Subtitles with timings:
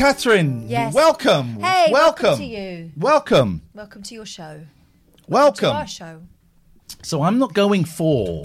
[0.00, 0.66] Catherine.
[0.66, 0.94] Yes.
[0.94, 1.60] Welcome.
[1.60, 2.24] Hey, welcome.
[2.24, 2.90] welcome to you.
[2.96, 3.60] Welcome.
[3.74, 4.62] Welcome to your show.
[4.62, 5.76] To Welcome.
[5.76, 6.22] our show.
[7.02, 8.42] So I'm not going for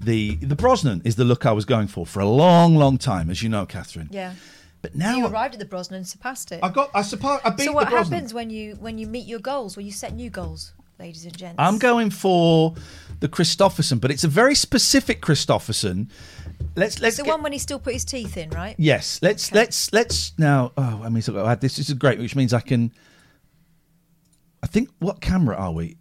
[0.00, 3.30] the the Brosnan is the look I was going for for a long, long time,
[3.30, 4.08] as you know, Catherine.
[4.10, 4.34] Yeah.
[4.82, 6.58] But now You arrived at the Brosnan and surpassed it.
[6.60, 8.12] I got I suppose I beat so the what Brosnan.
[8.12, 9.76] happens when you when you meet your goals?
[9.76, 11.54] When you set new goals, ladies and gents?
[11.56, 12.74] I'm going for
[13.20, 16.08] the Kristofferson, but it's a very specific Kristofferson.
[16.76, 18.74] Let's let's It's the get- one when he still put his teeth in, right?
[18.78, 19.60] Yes, let's Okay.
[19.60, 20.72] let's let's now.
[20.76, 21.76] Oh, I mean, so I had this.
[21.76, 22.92] This is great, which means I can.
[24.62, 25.96] I think what camera are we?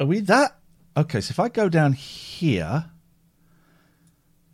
[0.00, 0.58] Are we that?
[0.96, 2.86] Okay, so if I go down here.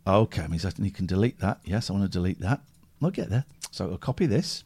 [0.07, 1.59] Okay, means I you can delete that.
[1.65, 2.61] Yes, I want to delete that.
[3.01, 3.45] I'll get there.
[3.71, 4.63] So I'll copy this.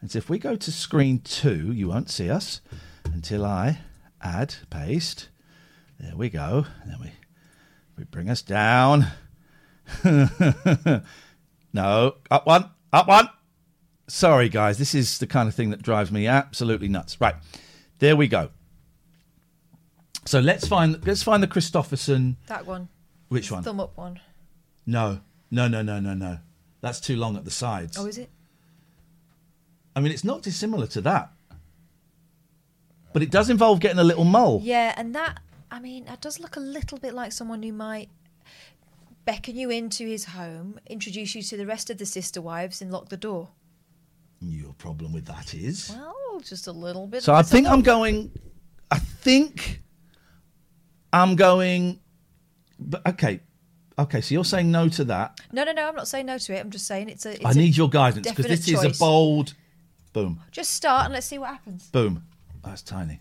[0.00, 2.60] And so if we go to screen two, you won't see us
[3.04, 3.78] until I
[4.20, 5.28] add, paste.
[5.98, 6.66] There we go.
[6.84, 7.12] Then we
[7.96, 9.06] we bring us down.
[11.72, 13.28] no, up one, up one.
[14.08, 17.20] Sorry, guys, this is the kind of thing that drives me absolutely nuts.
[17.20, 17.34] Right,
[17.98, 18.50] there we go.
[20.24, 22.36] So let's find let's find the Kristofferson.
[22.46, 22.88] That one.
[23.28, 23.62] Which one?
[23.62, 24.20] Thumb up one.
[24.84, 25.20] No,
[25.50, 26.38] no, no, no, no, no.
[26.80, 27.96] That's too long at the sides.
[27.98, 28.30] Oh, is it?
[29.94, 31.30] I mean, it's not dissimilar to that,
[33.12, 34.60] but it does involve getting a little mole.
[34.62, 35.40] Yeah, and that
[35.70, 38.08] I mean, that does look a little bit like someone who might
[39.24, 42.90] beckon you into his home, introduce you to the rest of the sister wives, and
[42.92, 43.50] lock the door.
[44.40, 45.90] Your problem with that is.
[45.90, 47.22] Well, just a little bit.
[47.22, 48.30] So I think I'm going.
[48.90, 49.82] I think
[51.12, 52.00] I'm going.
[52.78, 53.40] But okay,
[53.98, 54.20] okay.
[54.20, 55.40] So you're saying no to that.
[55.52, 55.88] No, no, no.
[55.88, 56.60] I'm not saying no to it.
[56.60, 57.34] I'm just saying it's a.
[57.34, 59.54] It's I a need your guidance because this is a bold.
[60.12, 61.90] Boom, Just start and let's see what happens.
[61.90, 62.24] boom.
[62.64, 63.20] That's tiny.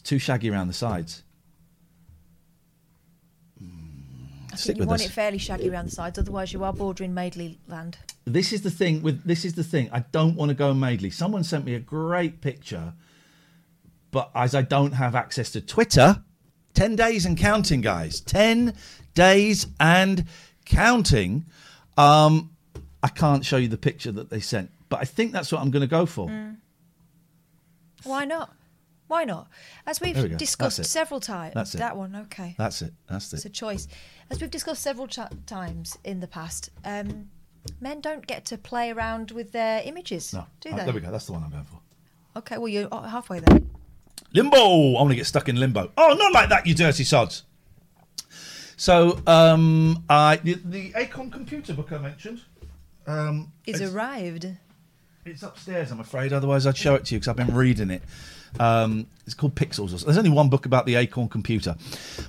[0.00, 1.24] It's too shaggy around the sides.
[4.52, 5.06] I Stick think you with want us.
[5.08, 7.98] it fairly shaggy around the sides, otherwise you are bordering Maidley land.
[8.24, 9.90] This is the thing with this is the thing.
[9.92, 11.12] I don't want to go Maidley.
[11.12, 12.94] Someone sent me a great picture,
[14.10, 16.22] but as I don't have access to Twitter,
[16.72, 18.20] ten days and counting, guys.
[18.20, 18.74] Ten
[19.14, 20.24] days and
[20.64, 21.44] counting.
[21.98, 22.50] Um,
[23.02, 25.70] I can't show you the picture that they sent, but I think that's what I'm
[25.70, 26.28] going to go for.
[26.28, 26.56] Mm.
[28.04, 28.54] Why not?
[29.10, 29.48] Why not?
[29.88, 30.36] As we we've go.
[30.36, 31.78] discussed several times, That's it.
[31.78, 32.54] that one, okay.
[32.56, 32.92] That's it.
[33.08, 33.36] That's it.
[33.38, 33.88] It's a choice.
[34.30, 37.28] As we've discussed several ch- times in the past, um,
[37.80, 40.84] men don't get to play around with their images, No, do Oh, they?
[40.84, 41.10] there we go.
[41.10, 41.80] That's the one I'm going for.
[42.36, 43.58] Okay, well you're uh, halfway there.
[44.32, 44.56] Limbo.
[44.94, 45.90] I want to get stuck in limbo.
[45.96, 47.42] Oh, not like that, you dirty sods.
[48.76, 52.42] So, um, I the, the Acorn computer book I mentioned.
[53.08, 54.46] Um, Is it's, arrived.
[55.26, 56.32] it's upstairs, I'm afraid.
[56.32, 58.02] Otherwise, I'd show it to you because I've been reading it.
[58.58, 60.04] Um, it's called Pixels.
[60.04, 61.76] There's only one book about the Acorn computer.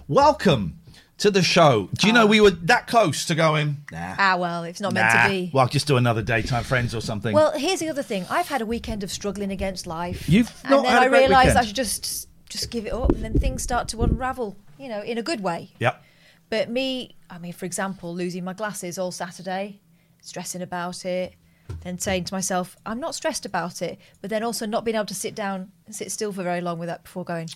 [0.07, 0.79] Welcome
[1.17, 1.89] to the show.
[1.93, 3.77] Do you know we were that close to going?
[3.91, 4.15] Nah.
[4.17, 5.23] Ah, well, it's not meant nah.
[5.23, 5.51] to be.
[5.53, 7.33] Well, just do another daytime friends or something.
[7.33, 8.25] Well, here's the other thing.
[8.29, 10.27] I've had a weekend of struggling against life.
[10.27, 11.57] You've and not then had a I great realised weekend.
[11.59, 14.57] I should just just give it up, and then things start to unravel.
[14.77, 15.71] You know, in a good way.
[15.79, 16.03] yep.
[16.49, 19.79] But me, I mean, for example, losing my glasses all Saturday,
[20.21, 21.35] stressing about it,
[21.83, 25.05] then saying to myself, I'm not stressed about it, but then also not being able
[25.05, 27.49] to sit down and sit still for very long with that before going,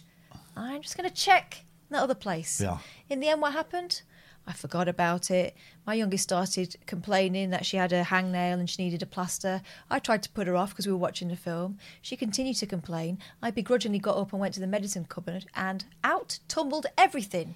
[0.56, 2.62] I'm just going to check that other place.
[2.62, 2.80] Yeah.
[3.10, 4.02] In the end, what happened?
[4.48, 5.56] I forgot about it.
[5.88, 9.62] My youngest started complaining that she had a hangnail and she needed a plaster.
[9.90, 11.80] I tried to put her off because we were watching a film.
[12.02, 13.18] She continued to complain.
[13.42, 17.56] I begrudgingly got up and went to the medicine cupboard and out tumbled everything.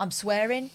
[0.00, 0.70] I'm swearing.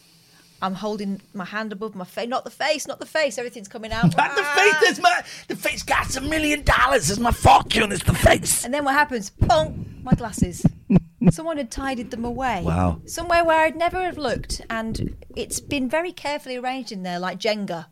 [0.61, 2.27] I'm holding my hand above my face.
[2.27, 3.37] Not the face, not the face.
[3.37, 4.03] Everything's coming out.
[4.17, 4.73] Not the face.
[4.73, 4.79] Ah.
[4.81, 7.09] There's my the face got a million dollars.
[7.09, 7.91] It's my fortune.
[7.91, 8.63] It's the face.
[8.63, 9.31] And then what happens?
[9.31, 10.03] Bonk!
[10.03, 10.65] My glasses.
[11.31, 12.63] Someone had tidied them away.
[12.63, 13.01] Wow.
[13.05, 17.39] Somewhere where I'd never have looked, and it's been very carefully arranged in there, like
[17.39, 17.87] Jenga.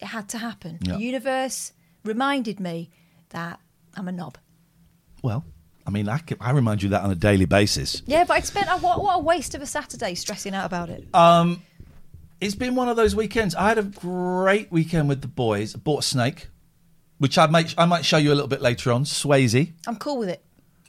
[0.00, 0.78] It had to happen.
[0.82, 0.94] Yeah.
[0.94, 1.72] The universe
[2.04, 2.90] reminded me
[3.30, 3.60] that
[3.94, 4.38] I'm a knob.
[5.22, 5.44] Well,
[5.86, 8.02] I mean, I, can, I remind you that on a daily basis.
[8.06, 10.88] Yeah, but I'd spent a, what, what a waste of a Saturday stressing out about
[10.88, 11.06] it.
[11.14, 11.62] Um,
[12.40, 13.54] it's been one of those weekends.
[13.54, 15.74] I had a great weekend with the boys.
[15.74, 16.48] I bought a snake,
[17.18, 19.04] which I might I might show you a little bit later on.
[19.04, 19.72] Swayze.
[19.86, 20.44] I'm cool with it.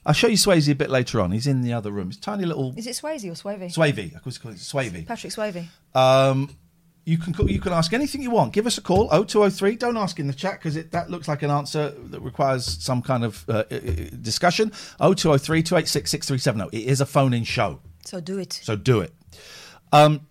[0.06, 1.32] I'll show you Swayze a bit later on.
[1.32, 2.10] He's in the other room.
[2.10, 3.74] It's a tiny little Is it Swayze or Swavey?
[3.74, 4.16] Swavey.
[4.16, 5.06] I could call it Swavey.
[5.06, 5.66] Patrick Swavey.
[5.96, 6.56] Um,
[7.06, 8.52] you can call, you can ask anything you want.
[8.52, 9.76] Give us a call 0203.
[9.76, 13.24] Don't ask in the chat because that looks like an answer that requires some kind
[13.24, 13.64] of uh,
[14.22, 14.72] discussion.
[14.98, 16.76] 0203 286 6370.
[16.76, 17.80] It is a phone in show.
[18.06, 18.54] So do it.
[18.54, 19.14] So do it.
[19.94, 20.28] Um,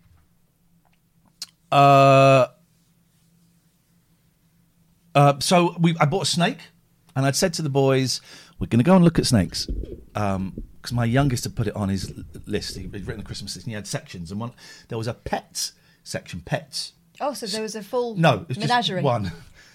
[1.70, 2.48] uh,
[5.14, 6.58] uh, so we, I bought a snake,
[7.14, 8.20] and I'd said to the boys,
[8.58, 9.66] "We're going to go and look at snakes,"
[10.12, 12.12] because my youngest had put it on his
[12.46, 12.76] list.
[12.76, 14.52] He'd written a Christmas list, and he had sections, and one
[14.88, 15.72] there was a pets
[16.04, 16.92] section, pets.
[17.20, 19.02] Oh, so there was a full No, it's just menagerie.
[19.02, 19.32] one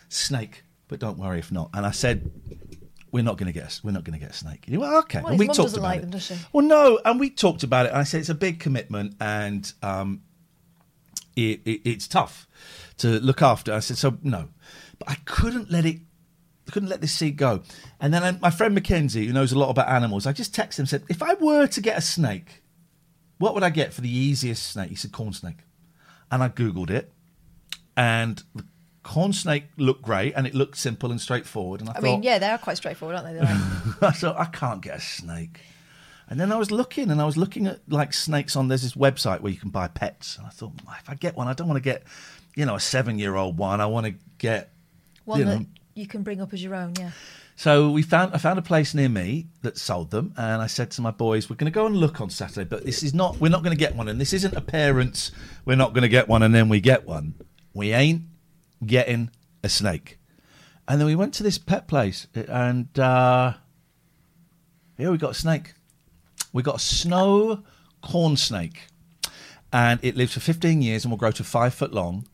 [0.08, 0.64] snake.
[0.88, 1.70] But don't worry if not.
[1.74, 2.32] And I said,
[3.12, 5.20] "We're not going to get a, we're not going to get a snake." Went, "Okay."
[5.22, 6.02] Well, and we talked about like it.
[6.02, 6.36] them, does she?
[6.52, 7.90] Well, no, and we talked about it.
[7.90, 10.22] And I said it's a big commitment, and um,
[11.36, 12.48] it, it, it's tough
[12.98, 13.74] to look after.
[13.74, 14.50] I said, so no,
[14.98, 15.98] but I couldn't let it.
[16.68, 17.62] I couldn't let this seed go.
[18.00, 20.80] And then I, my friend Mackenzie, who knows a lot about animals, I just texted
[20.80, 22.62] him said, if I were to get a snake,
[23.40, 24.90] what would I get for the easiest snake?
[24.90, 25.60] He said corn snake,
[26.32, 27.12] and I googled it,
[27.98, 28.66] and the
[29.04, 31.82] corn snake looked great, and it looked simple and straightforward.
[31.82, 33.40] And I, I thought, mean, yeah, they are quite straightforward, aren't they?
[34.08, 35.62] I thought I can't get a snake.
[36.30, 38.68] And then I was looking, and I was looking at like snakes on.
[38.68, 41.48] There's this website where you can buy pets, and I thought, if I get one,
[41.48, 42.04] I don't want to get,
[42.56, 43.82] you know, a seven-year-old one.
[43.82, 44.72] I want to get
[45.26, 45.66] one you that know.
[45.96, 47.12] you can bring up as your own, yeah.
[47.60, 50.92] So we found I found a place near me that sold them, and I said
[50.92, 53.42] to my boys, "We're going to go and look on Saturday, but this is not.
[53.42, 55.32] We're not going to get one, and this isn't a parents.
[55.66, 57.34] We're not going to get one, and then we get one.
[57.74, 58.22] We ain't
[58.86, 59.30] getting
[59.62, 60.20] a snake."
[60.88, 63.56] And then we went to this pet place, and uh,
[64.98, 65.74] here we got a snake.
[66.54, 67.64] We got a snow
[68.02, 68.88] corn snake,
[69.74, 72.26] and it lives for 15 years and will grow to five foot long.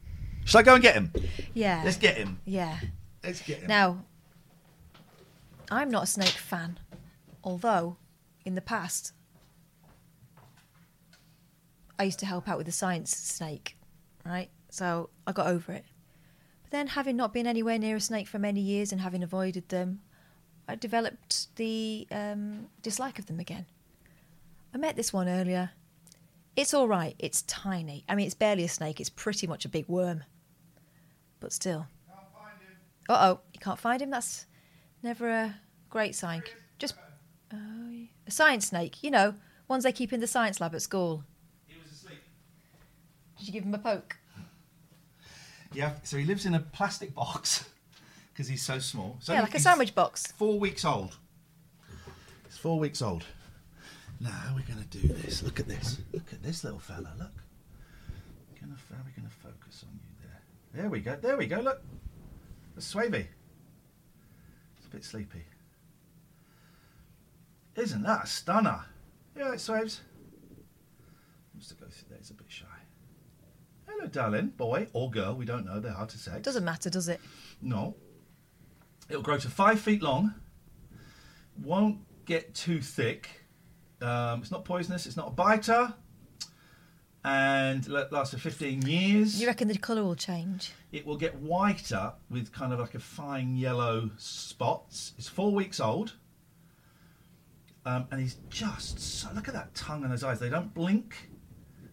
[0.44, 1.12] Shall I go and get him?
[1.56, 1.82] Yeah.
[1.84, 2.38] Let's get him.
[2.46, 2.78] Yeah.
[3.24, 3.68] Let's get him.
[3.68, 4.06] Now,
[5.72, 6.80] I'm not a snake fan,
[7.44, 7.98] although
[8.46, 9.14] in the past
[11.98, 13.78] I used to help out with the science snake,
[14.26, 14.50] right?
[14.70, 15.86] So I got over it.
[16.64, 19.70] But then, having not been anywhere near a snake for many years and having avoided
[19.70, 20.02] them,
[20.68, 23.66] I developed the um, dislike of them again.
[24.74, 25.72] I met this one earlier.
[26.56, 27.16] It's all right.
[27.20, 28.04] It's tiny.
[28.10, 29.00] I mean, it's barely a snake.
[29.00, 30.24] It's pretty much a big worm.
[31.40, 31.88] But still.
[33.08, 34.10] Uh oh, you can't find him.
[34.10, 34.48] That's
[35.06, 35.56] never a
[35.90, 36.44] great sign.
[36.80, 36.96] Just
[37.54, 37.58] oh,
[37.92, 38.08] yeah.
[38.28, 39.04] a science snake.
[39.04, 39.36] You know,
[39.70, 41.24] ones they keep in the science lab at school.
[41.68, 42.20] He was asleep.
[43.38, 44.18] Did you give him a poke?
[45.72, 47.70] Yeah, so he lives in a plastic box
[48.34, 49.18] because he's so small.
[49.20, 50.32] So yeah, like a sandwich box.
[50.34, 51.18] Four weeks old.
[52.46, 53.24] He's four weeks old.
[54.20, 55.44] Now we're going to do this.
[55.44, 56.00] Look at this.
[56.14, 57.12] Look at this little fella.
[57.18, 57.32] Look.
[58.90, 60.82] How are we going to focus on you there?
[60.82, 61.16] There we go.
[61.22, 61.60] There we go.
[61.60, 61.82] Look.
[62.74, 63.28] That's Swavey.
[64.96, 65.44] Bit sleepy.
[67.76, 68.86] Isn't that a stunner?
[69.36, 70.00] Yeah, it Swaves.
[71.54, 72.18] Wants to go through there.
[72.18, 72.66] He's a bit shy.
[73.90, 74.54] Hello, darling.
[74.56, 75.36] Boy or girl.
[75.36, 75.82] We don't know.
[75.82, 76.40] They're hard to say.
[76.40, 77.20] Doesn't matter, does it?
[77.62, 77.98] No.
[79.10, 80.34] It'll grow to five feet long.
[81.62, 83.44] Won't get too thick.
[84.02, 85.06] Um, it's not poisonous.
[85.06, 85.94] It's not a biter.
[87.26, 89.42] And la- lasts for 15 years.
[89.42, 90.74] You reckon the colour will change?
[90.92, 95.14] It will get whiter with kind of like a fine yellow spots.
[95.18, 96.14] It's four weeks old.
[97.84, 100.40] Um, and he's just so, look at that tongue and those eyes.
[100.40, 101.30] They don't blink.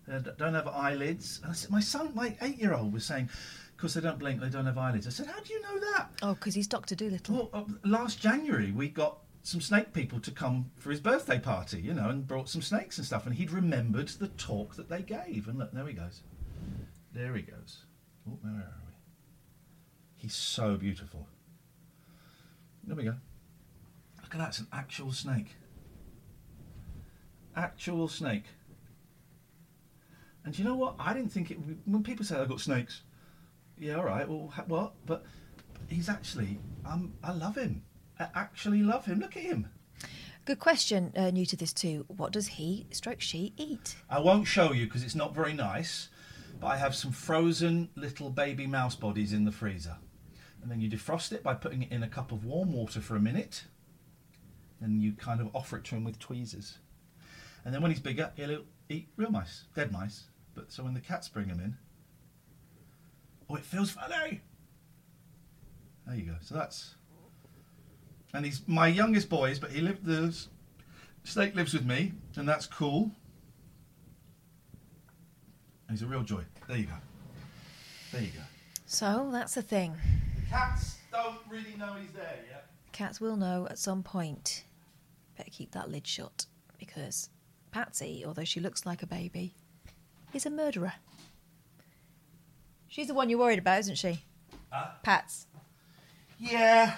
[0.06, 1.40] They don't have eyelids.
[1.42, 3.30] And I said, my son, my eight-year-old, was saying,
[3.74, 5.06] because they don't blink, they don't have eyelids.
[5.06, 6.10] I said, how do you know that?
[6.22, 7.34] Oh, because he's Doctor Doolittle.
[7.34, 11.80] Well, uh, last January we got some snake people to come for his birthday party,
[11.80, 15.02] you know, and brought some snakes and stuff, and he'd remembered the talk that they
[15.02, 15.48] gave.
[15.48, 16.22] And look, there he goes.
[17.12, 17.84] There he goes.
[18.28, 18.92] Oh, where are we?
[20.16, 21.26] He's so beautiful.
[22.84, 23.16] There we go.
[24.22, 25.56] Look at that, it's an actual snake.
[27.56, 28.44] Actual snake.
[30.44, 30.94] And you know what?
[30.98, 31.58] I didn't think it.
[31.84, 33.02] When people say I've got snakes,
[33.78, 34.28] yeah, all right.
[34.28, 34.94] Well, ha- what?
[35.06, 35.24] But
[35.88, 36.58] he's actually.
[36.84, 37.82] Um, I love him.
[38.18, 39.20] I actually love him.
[39.20, 39.68] Look at him.
[40.44, 41.12] Good question.
[41.16, 42.04] Uh, new to this too.
[42.08, 43.96] What does he stroke she eat?
[44.10, 46.08] I won't show you because it's not very nice,
[46.60, 49.96] but I have some frozen little baby mouse bodies in the freezer.
[50.62, 53.16] And then you defrost it by putting it in a cup of warm water for
[53.16, 53.64] a minute.
[54.80, 56.78] Then you kind of offer it to him with tweezers.
[57.64, 60.24] And then when he's bigger, he'll eat real mice, dead mice.
[60.54, 61.76] But so when the cats bring him in,
[63.48, 64.40] oh, it feels funny.
[66.06, 66.34] There you go.
[66.40, 66.96] So that's,
[68.32, 70.36] and he's my youngest boys, but he lived the
[71.24, 73.10] snake lives with me, and that's cool.
[75.88, 76.42] And he's a real joy.
[76.68, 76.94] There you go.
[78.12, 78.42] There you go.
[78.86, 79.94] So that's the thing.
[80.36, 82.66] The cats don't really know he's there yet.
[82.92, 84.64] Cats will know at some point.
[85.36, 86.46] Better keep that lid shut
[86.78, 87.30] because
[87.70, 89.54] Patsy, although she looks like a baby,
[90.34, 90.94] is a murderer.
[92.88, 94.22] She's the one you're worried about, isn't she?
[94.70, 94.90] Huh?
[95.02, 95.46] Pats.
[96.38, 96.96] Yeah.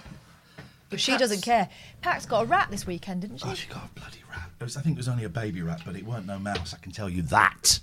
[0.94, 1.68] But she doesn't care.
[2.00, 3.48] Pat's got a rat this weekend, didn't she?
[3.48, 4.50] Oh, she got a bloody rat.
[4.60, 6.74] It was, I think it was only a baby rat, but it weren't no mouse.
[6.74, 7.80] I can tell you that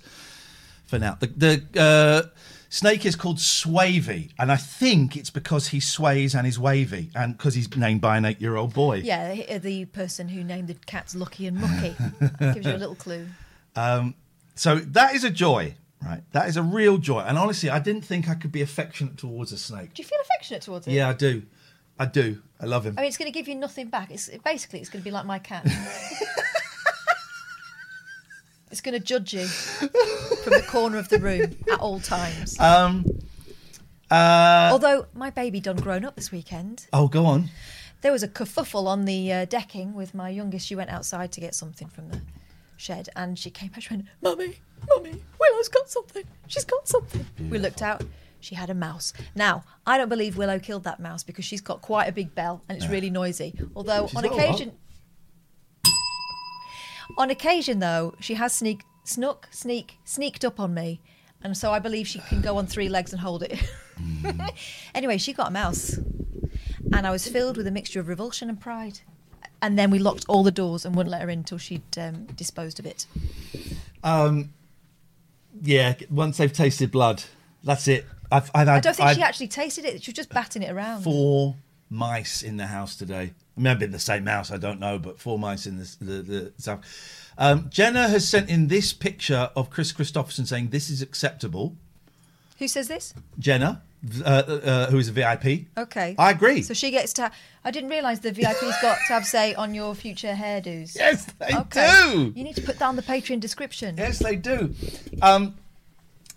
[0.86, 1.16] for now.
[1.20, 2.28] The, the uh,
[2.68, 7.36] snake is called Swavy, and I think it's because he sways and is wavy, and
[7.36, 8.96] because he's named by an eight-year-old boy.
[9.04, 11.94] Yeah, the, the person who named the cats Lucky and Mucky.
[12.40, 13.26] Gives you a little clue.
[14.54, 16.22] So that is a joy, right?
[16.32, 17.20] That is a real joy.
[17.20, 19.94] And honestly, I didn't think I could be affectionate towards a snake.
[19.94, 20.92] Do you feel affectionate towards it?
[20.92, 21.42] Yeah, I do.
[22.02, 22.42] I do.
[22.60, 22.96] I love him.
[22.98, 24.10] I mean, it's going to give you nothing back.
[24.10, 25.64] It's basically it's going to be like my cat.
[28.72, 29.88] it's going to judge you from
[30.52, 32.58] the corner of the room at all times.
[32.58, 33.04] Um,
[34.10, 37.50] uh, Although my baby done grown up this weekend, oh, go on.
[38.00, 40.66] there was a kerfuffle on the uh, decking with my youngest.
[40.66, 42.20] She went outside to get something from the
[42.76, 43.82] shed, and she came back.
[43.82, 44.56] She went, "Mummy,
[44.88, 46.24] mummy, Willow's got something.
[46.48, 48.02] She's got something." We looked out.
[48.42, 49.12] She had a mouse.
[49.34, 52.62] Now, I don't believe Willow killed that mouse because she's got quite a big bell
[52.68, 53.54] and it's really noisy.
[53.74, 54.72] Although She's on got a occasion,
[57.18, 61.00] on occasion though, she has sneak, snuck, sneak, sneaked up on me,
[61.42, 63.58] and so I believe she can go on three legs and hold it.
[64.94, 65.98] anyway, she got a mouse,
[66.92, 69.00] and I was filled with a mixture of revulsion and pride.
[69.60, 72.24] And then we locked all the doors and wouldn't let her in until she'd um,
[72.26, 73.06] disposed of it.
[74.02, 74.52] Um,
[75.60, 77.22] yeah, once they've tasted blood,
[77.62, 78.04] that's it.
[78.32, 80.02] I've, I've had I don't think I've she actually tasted it.
[80.02, 81.02] She was just batting it around.
[81.02, 81.54] four
[81.90, 83.32] mice in the house today.
[83.62, 86.52] Have been the same mouse, I don't know, but four mice in the the, the
[86.58, 86.80] stuff.
[87.38, 91.76] Um, Jenna has sent in this picture of Kris Kristofferson saying this is acceptable.
[92.58, 93.12] Who says this?
[93.38, 93.82] Jenna,
[94.24, 95.66] uh, uh, who is a VIP.
[95.76, 96.14] Okay.
[96.18, 96.62] I agree.
[96.62, 97.30] So she gets to.
[97.64, 100.94] I didn't realise the VIP's got to have say on your future hairdos.
[100.96, 101.88] Yes, they Okay.
[102.12, 102.32] do.
[102.36, 103.96] You need to put down the Patreon description.
[103.98, 104.74] Yes, they do.
[105.20, 105.56] Um,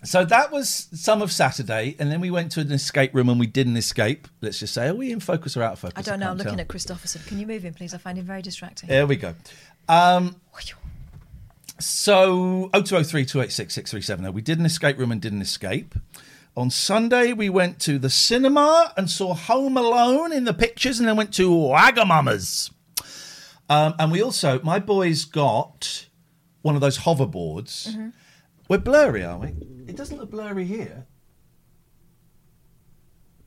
[0.02, 3.40] so that was some of Saturday, and then we went to an escape room and
[3.40, 4.28] we did an escape.
[4.40, 5.96] Let's just say, are we in focus or out of focus?
[5.96, 6.26] I don't know.
[6.26, 6.94] I'm can't looking tell.
[6.94, 7.26] at Kristofferson.
[7.26, 7.94] Can you move him, please?
[7.94, 8.88] I find him very distracting.
[8.88, 9.34] There we go.
[9.88, 10.36] Um,
[11.78, 14.34] so 0203 286 6370.
[14.34, 15.94] We did an escape room and did an escape.
[16.56, 21.06] On Sunday, we went to the cinema and saw Home Alone in the pictures, and
[21.06, 22.70] then went to Wagamama's.
[23.68, 26.06] Um, and we also, my boys got
[26.62, 27.88] one of those hoverboards.
[27.88, 28.08] Mm-hmm.
[28.68, 29.48] We're blurry, are we?
[29.86, 31.06] It doesn't look blurry here.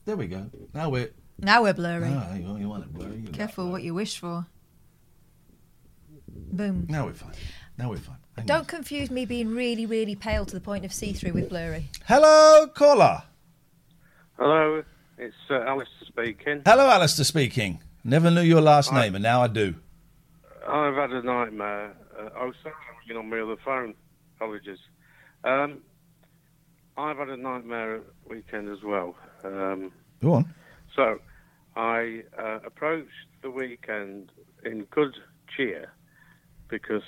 [0.05, 0.49] There we go.
[0.73, 1.11] Now we're.
[1.38, 2.09] Now we're blurry.
[2.09, 3.17] Ah, you, you want it blurry?
[3.17, 4.45] you Careful what you wish for.
[6.27, 6.88] Boom.
[6.89, 7.33] Now we're fine.
[7.77, 8.17] Now we're fine.
[8.38, 8.45] Hang.
[8.45, 11.89] Don't confuse me being really, really pale to the point of see through with blurry.
[12.07, 13.23] Hello, caller.
[14.38, 14.83] Hello,
[15.17, 16.61] it's uh, Alistair speaking.
[16.65, 17.83] Hello, Alistair speaking.
[18.03, 19.75] Never knew your last name, and now I do.
[20.65, 21.93] I've had a nightmare.
[22.17, 23.93] Uh, oh, sorry, I'm ringing on my other phone.
[24.38, 24.79] Apologies.
[25.43, 25.79] Um,
[26.98, 29.15] I've had a nightmare weekend as well.
[29.43, 29.91] Um,
[30.22, 30.53] Go on.
[30.96, 31.19] so,
[31.75, 33.10] I uh, approached
[33.41, 34.31] the weekend
[34.65, 35.15] in good
[35.55, 35.93] cheer
[36.69, 37.03] because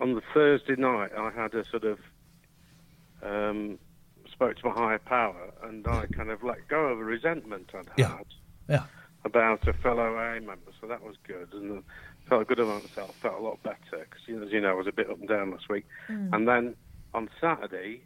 [0.00, 1.98] on the Thursday night I had a sort of
[3.22, 3.78] um,
[4.32, 7.86] spoke to my higher power and I kind of let go of a resentment I'd
[7.96, 8.16] Yeah.
[8.16, 8.26] had.
[8.68, 8.84] Yeah.
[9.24, 13.16] about a fellow AA member, so that was good, and I felt good about myself.
[13.20, 15.50] Felt a lot better because, as you know, I was a bit up and down
[15.50, 15.86] last week.
[16.32, 16.76] And then
[17.14, 18.02] on Saturday,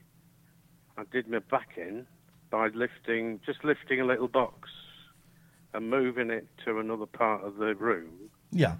[0.97, 2.07] I did my back in
[2.51, 4.69] by lifting, just lifting a little box
[5.75, 8.77] and moving it to another part of the room, Yeah.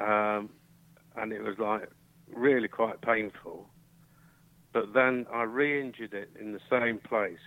[0.00, 0.48] um,
[1.16, 1.90] and it was like
[2.34, 3.68] really quite painful.
[4.72, 7.38] But then I re-injured it in the same place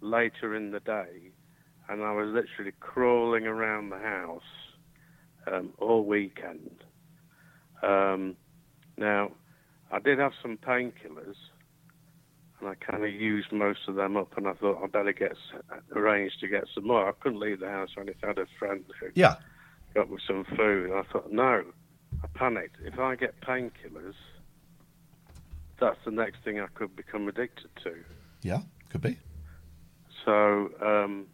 [0.00, 1.32] later in the day,
[1.88, 4.42] and I was literally crawling around the house
[5.50, 6.84] um, all weekend.
[7.82, 8.36] Um,
[8.98, 9.32] now,
[9.90, 11.36] I did have some painkillers,
[12.60, 15.36] and I kind of used most of them up, and I thought I'd better get
[15.94, 17.08] arranged to get some more.
[17.08, 17.90] I couldn't leave the house.
[17.96, 19.36] I had a friend who Yeah.
[19.94, 20.92] got me some food.
[20.92, 21.64] I thought, no,
[22.22, 22.76] I panicked.
[22.84, 24.14] If I get painkillers,
[25.80, 28.04] that's the next thing I could become addicted to.
[28.42, 29.18] Yeah, could be.
[30.24, 31.26] So, um,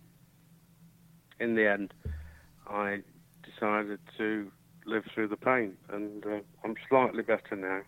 [1.41, 1.93] in the end,
[2.69, 3.03] I
[3.43, 4.51] decided to
[4.87, 7.83] live through the pain, and uh, I'm slightly better now.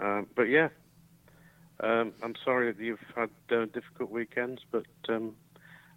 [0.00, 0.68] Um, but yeah,
[1.80, 5.34] um, I'm sorry that you've had uh, difficult weekends, but um,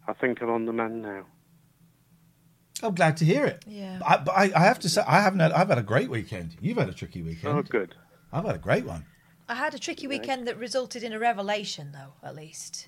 [0.07, 1.25] I think I'm on the mend now.
[2.81, 3.63] I'm glad to hear it.
[3.65, 4.00] Yeah.
[4.05, 5.51] I, but I, I have to say, I haven't had.
[5.53, 6.57] I've had a great weekend.
[6.60, 7.57] You've had a tricky weekend.
[7.57, 7.95] Oh, good.
[8.31, 9.05] I've had a great one.
[9.48, 12.88] I had a tricky weekend that resulted in a revelation, though, at least.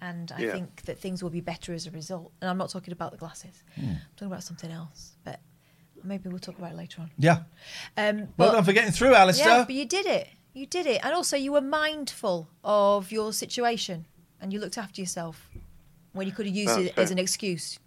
[0.00, 0.52] And I Yeah.
[0.52, 2.32] think that things will be better as a result.
[2.40, 3.62] And I'm not talking about the glasses.
[3.76, 3.84] Hmm.
[3.84, 5.12] I'm talking about something else.
[5.24, 5.40] But
[6.04, 7.10] maybe we'll talk about it later on.
[7.18, 7.42] Yeah.
[7.96, 9.46] Um, Well but- done for getting through, Alistair.
[9.46, 10.28] Yeah, but you did it.
[10.52, 11.00] You did it.
[11.02, 14.06] And also, you were mindful of your situation
[14.40, 15.48] and you looked after yourself
[16.12, 17.14] when you could have used That's it as it.
[17.14, 17.78] an excuse.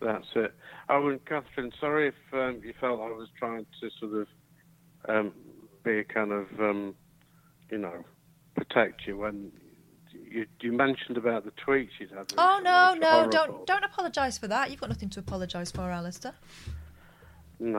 [0.00, 0.52] That's it.
[0.88, 4.28] Oh, and Catherine, sorry if um, you felt I was trying to sort of
[5.08, 5.32] um,
[5.84, 6.94] be a kind of, um,
[7.70, 8.04] you know,
[8.56, 9.52] protect you when
[10.12, 12.32] you, you mentioned about the tweets you'd had.
[12.36, 13.08] Oh, no, no.
[13.08, 13.30] horrible.
[13.30, 14.70] Don't, don't apologise for that.
[14.70, 16.34] You've got nothing to apologise for, Alistair.
[17.60, 17.78] No,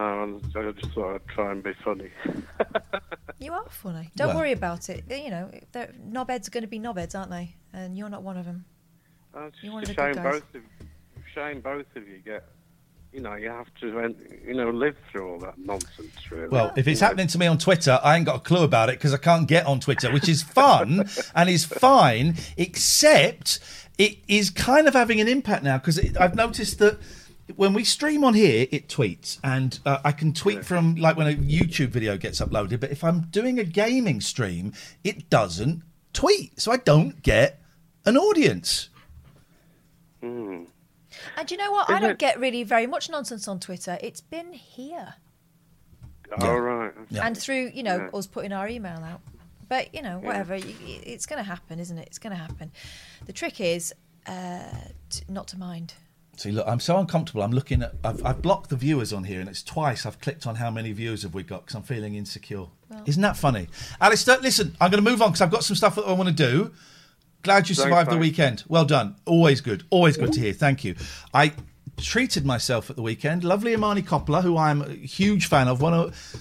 [0.55, 2.09] I I just thought I'd try and be funny.
[3.37, 4.09] You are funny.
[4.15, 5.03] Don't Well- worry about it.
[5.09, 7.53] You know, they're- knobheads are going to be knobheads, aren't they?
[7.73, 8.63] And you're not one of them.
[9.33, 10.41] Oh, it's You're just one a of the good shame guys.
[10.41, 10.61] both of
[11.33, 12.47] shame both of you get.
[13.11, 14.15] You know, you have to,
[14.47, 16.11] you know, live through all that nonsense.
[16.31, 16.47] Really.
[16.47, 18.63] Well, if it's You know, happening to me on Twitter, I ain't got a clue
[18.63, 23.59] about it because I can't get on Twitter, which is fun and is fine, except
[23.97, 26.97] it is kind of having an impact now because I've noticed that
[27.55, 31.27] when we stream on here, it tweets, and uh, I can tweet from like when
[31.27, 32.79] a YouTube video gets uploaded.
[32.79, 34.73] But if I'm doing a gaming stream,
[35.03, 35.83] it doesn't
[36.13, 37.61] tweet, so I don't get
[38.05, 38.89] an audience.
[40.21, 40.67] And
[41.49, 41.89] you know what?
[41.89, 43.97] I don't it- get really very much nonsense on Twitter.
[44.01, 45.13] It's been here.
[46.41, 46.91] All right.
[47.09, 47.25] Yeah.
[47.27, 48.17] And through, you know, Yeah.
[48.17, 49.21] us putting our email out.
[49.69, 50.55] But, you know, whatever.
[50.55, 52.07] y- y- It's going to happen, isn't it?
[52.07, 52.71] It's going to happen.
[53.25, 53.93] The trick is
[54.27, 54.63] uh,
[55.09, 55.93] t- not to mind.
[56.37, 57.43] See, look, I'm so uncomfortable.
[57.43, 57.93] I'm looking at.
[58.03, 60.91] I've, I've blocked the viewers on here, and it's twice I've clicked on how many
[60.91, 62.65] viewers have we got because I'm feeling insecure.
[63.05, 63.67] Isn't that funny?
[64.01, 66.29] Alistair, listen, I'm going to move on because I've got some stuff that I want
[66.29, 66.71] to do.
[67.43, 68.21] Glad you Thanks, survived the mate.
[68.21, 68.63] weekend.
[68.67, 69.15] Well done.
[69.25, 69.83] Always good.
[69.89, 70.53] Always good to hear.
[70.53, 70.95] Thank you.
[71.33, 71.53] I
[71.97, 73.43] treated myself at the weekend.
[73.43, 75.81] Lovely Imani Coppola, who I'm a huge fan of.
[75.81, 76.35] One of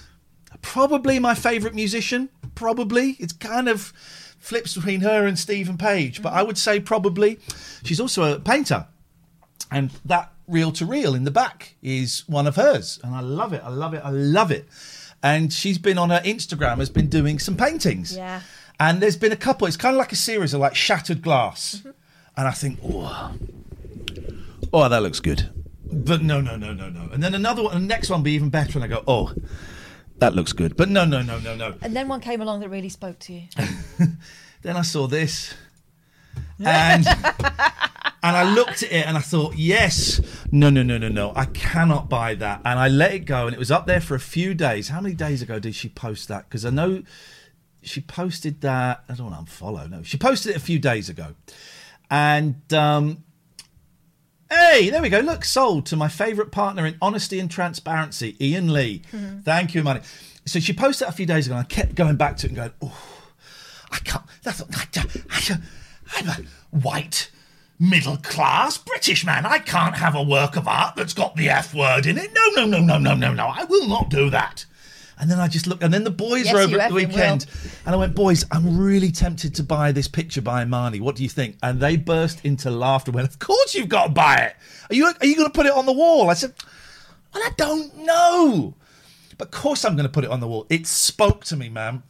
[0.61, 2.29] probably my favourite musician.
[2.55, 3.11] Probably.
[3.19, 3.93] It's kind of
[4.39, 6.39] flips between her and Steven Page, but mm-hmm.
[6.39, 7.39] I would say probably.
[7.83, 8.87] She's also a painter
[9.71, 12.99] and that reel to reel in the back is one of hers.
[13.03, 14.67] And i love it i love it i love it.
[15.23, 18.15] And she's been on her instagram has been doing some paintings.
[18.15, 18.41] Yeah.
[18.79, 21.77] and there's been a couple it's kind of like a series of like shattered glass.
[21.77, 21.89] Mm-hmm.
[22.37, 23.33] And i think oh
[24.73, 25.49] oh that looks good.
[25.91, 27.09] But no no no no no.
[27.11, 29.33] And then another one the next one be even better and i go oh.
[30.19, 30.77] That looks good.
[30.77, 31.75] But no no no no no.
[31.81, 33.43] And then one came along that really spoke to you.
[34.61, 35.53] then I saw this,
[36.65, 37.05] and
[38.25, 40.19] and I looked at it and I thought, yes,
[40.51, 42.59] no, no, no, no, no, I cannot buy that.
[42.65, 44.89] And I let it go, and it was up there for a few days.
[44.89, 46.49] How many days ago did she post that?
[46.49, 47.03] Because I know
[47.83, 49.03] she posted that.
[49.07, 49.89] I don't want to unfollow.
[49.89, 51.35] No, she posted it a few days ago,
[52.09, 53.23] and um,
[54.49, 55.19] Hey, there we go.
[55.19, 59.01] Look, sold to my favourite partner in honesty and transparency, Ian Lee.
[59.43, 60.01] Thank you, money.
[60.45, 62.49] So she posted that a few days ago, and I kept going back to it
[62.49, 62.97] and going, oh,
[63.91, 64.23] I can't.
[64.43, 65.59] That's, I,
[66.15, 66.35] I'm a
[66.77, 67.31] white,
[67.79, 69.45] middle class British man.
[69.45, 72.31] I can't have a work of art that's got the F word in it.
[72.33, 73.47] No, no, no, no, no, no, no.
[73.47, 74.65] I will not do that.
[75.17, 77.45] And then I just looked, and then the boys Yes, were over at the weekend,
[77.85, 80.99] and I went, boys, I'm really tempted to buy this picture by Imani.
[80.99, 81.57] What do you think?
[81.63, 83.11] And they burst into laughter.
[83.11, 84.55] Went, of course you've got to buy it.
[84.89, 86.29] Are you are you going to put it on the wall?
[86.29, 86.53] I said,
[87.33, 88.73] well, I don't know,
[89.37, 90.67] but of course I'm going to put it on the wall.
[90.69, 92.03] It spoke to me, man,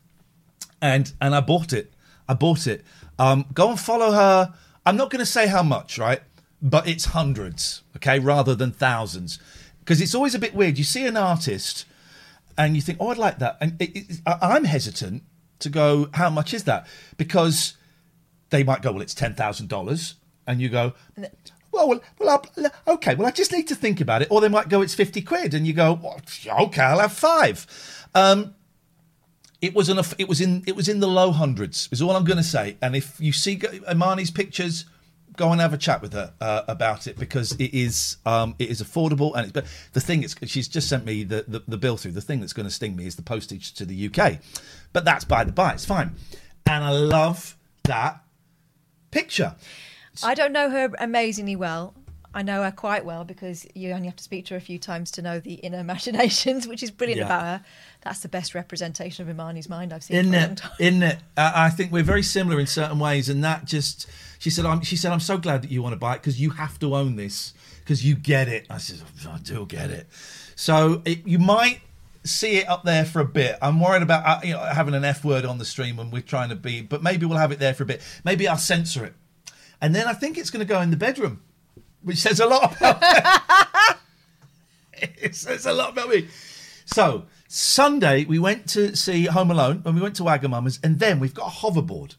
[0.82, 1.93] and and I bought it.
[2.28, 2.84] I bought it.
[3.19, 4.54] Um, go and follow her.
[4.86, 6.21] I'm not going to say how much, right?
[6.62, 9.39] But it's hundreds, okay, rather than thousands,
[9.80, 10.78] because it's always a bit weird.
[10.78, 11.86] You see an artist
[12.58, 13.58] and you think, oh, I'd like that.
[13.62, 15.24] And it, it, I'm hesitant
[15.60, 16.88] to go, how much is that?
[17.17, 17.76] Because
[18.50, 20.13] they might go, well, it's $10,000.
[20.48, 20.93] And you go,
[21.71, 24.30] well, well, well I'll, okay, well, I just need to think about it.
[24.32, 25.54] Or they might go, it's 50 quid.
[25.54, 26.21] And you go, well,
[26.62, 27.67] okay, I'll have five.
[28.13, 28.56] Um,
[29.62, 32.38] it was it was in it was in the low hundreds is all I'm going
[32.38, 32.78] to say.
[32.82, 34.86] And if you see Imani's pictures,
[35.36, 38.70] go and have a chat with her uh, about it because it is um, it
[38.70, 41.78] is affordable and it's, but the thing is she's just sent me the, the, the
[41.78, 42.12] bill through.
[42.12, 44.39] The thing that's going to sting me is the postage to the UK,
[44.94, 45.74] but that's by the by.
[45.74, 46.15] It's fine,
[46.65, 48.24] and I love that
[49.12, 49.56] picture.
[50.24, 51.94] I don't know her amazingly well.
[52.36, 54.78] I know her quite well because you only have to speak to her a few
[54.78, 57.26] times to know the inner machinations, which is brilliant Yeah.
[57.26, 57.65] about her.
[58.02, 60.62] That's the best representation of Imani's mind I've seen Isn't for a long it?
[60.80, 61.17] Isn't it?
[61.38, 64.65] Uh, I think we're very similar in certain ways, and that just she said.
[64.65, 66.78] I'm, she said, "I'm so glad that you want to buy it because you have
[66.80, 70.08] to own this because you get it." I said, "I do get it."
[70.56, 71.80] So it, you might
[72.26, 73.58] see it up there for a bit.
[73.62, 76.21] I'm worried about uh, you know having an F word on the stream when we're
[76.21, 78.02] trying to be, but maybe we'll have it there for a bit.
[78.26, 79.13] Maybe I'll censor it,
[79.82, 81.41] and then I think it's going to go in the bedroom,
[82.06, 83.04] which says a lot about.
[84.94, 86.28] it says a lot about me.
[86.86, 91.20] So Sunday we went to see Home Alone and we went to Wagamama's, and then
[91.20, 92.15] we've got a hoverboard.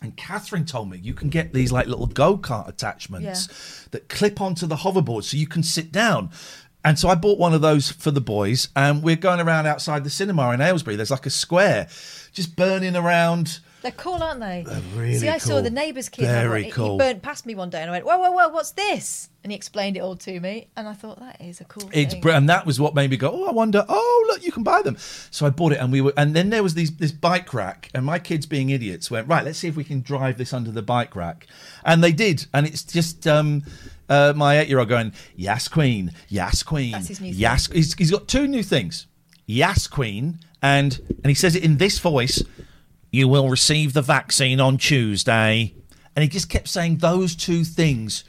[0.00, 4.40] And Catherine told me you can get these like little go kart attachments that clip
[4.40, 6.30] onto the hoverboard so you can sit down.
[6.84, 10.04] And so I bought one of those for the boys, and we're going around outside
[10.04, 10.96] the cinema in Aylesbury.
[10.96, 11.88] There's like a square,
[12.32, 13.60] just burning around.
[13.84, 14.64] They're cool, aren't they?
[14.66, 16.24] They're really See, I saw the neighbour's kid.
[16.24, 16.92] Very he, cool.
[16.92, 18.48] He burnt past me one day, and I went, "Whoa, whoa, whoa!
[18.48, 21.64] What's this?" And he explained it all to me, and I thought that is a
[21.64, 22.26] cool It's thing.
[22.30, 23.30] and that was what made me go.
[23.30, 23.84] Oh, I wonder.
[23.86, 24.96] Oh, look, you can buy them.
[25.30, 26.14] So I bought it, and we were.
[26.16, 29.44] And then there was these this bike rack, and my kids, being idiots, went right.
[29.44, 31.46] Let's see if we can drive this under the bike rack,
[31.84, 32.46] and they did.
[32.54, 33.64] And it's just um,
[34.08, 37.38] uh, my eight year old going, "Yes, Queen, yes, Queen, That's his new thing.
[37.38, 39.08] yes." He's, he's got two new things,
[39.44, 42.42] "Yes, Queen," and and he says it in this voice.
[43.14, 45.72] You will receive the vaccine on Tuesday.
[46.16, 48.24] And he just kept saying those two things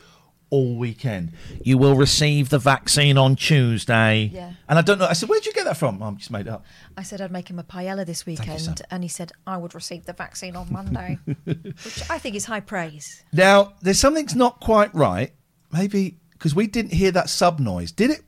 [0.52, 1.32] all weekend.
[1.63, 4.30] You will receive the vaccine on Tuesday.
[4.32, 4.54] Yeah.
[4.69, 5.08] And I don't know.
[5.08, 6.04] I said, Where'd you get that from?
[6.04, 6.65] I'm just made it up.
[6.95, 8.76] I said I'd make him a paella this weekend, son.
[8.91, 12.60] and he said I would receive the vaccine on Monday, which I think is high
[12.60, 13.24] praise.
[13.34, 15.34] Now, there's something's not quite right.
[15.74, 17.91] Maybe because we didn't hear that sub noise.
[17.91, 18.21] Did it?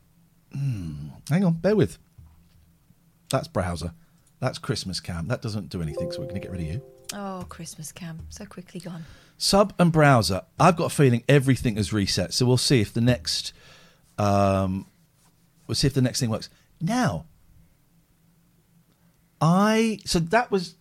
[0.52, 1.10] Hmm.
[1.30, 2.00] hang on, bear with.
[3.30, 3.94] That's browser.
[4.40, 5.28] That's Christmas cam.
[5.28, 6.82] That doesn't do anything, so we're going to get rid of you.
[7.14, 9.06] Oh, Christmas cam, so quickly gone.
[9.38, 10.42] Sub and browser.
[10.60, 13.54] I've got a feeling everything has reset, so we'll see if the next,
[14.18, 14.86] um,
[15.68, 16.50] we'll see if the next thing works.
[16.82, 17.26] Now,
[19.40, 20.76] I so that was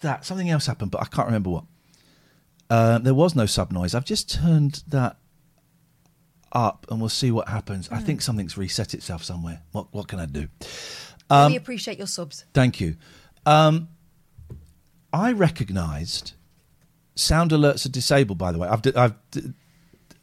[0.00, 1.64] that something else happened, but I can't remember what.
[2.70, 3.94] Um, there was no sub noise.
[3.94, 5.16] I've just turned that
[6.52, 7.88] up, and we'll see what happens.
[7.90, 9.62] I think something's reset itself somewhere.
[9.72, 10.48] What what can I do?
[11.30, 12.44] Um, we appreciate your subs.
[12.52, 12.96] Thank you.
[13.46, 13.88] Um,
[15.12, 16.32] I recognised
[17.14, 18.38] sound alerts are disabled.
[18.38, 19.52] By the way, I've di- I've di-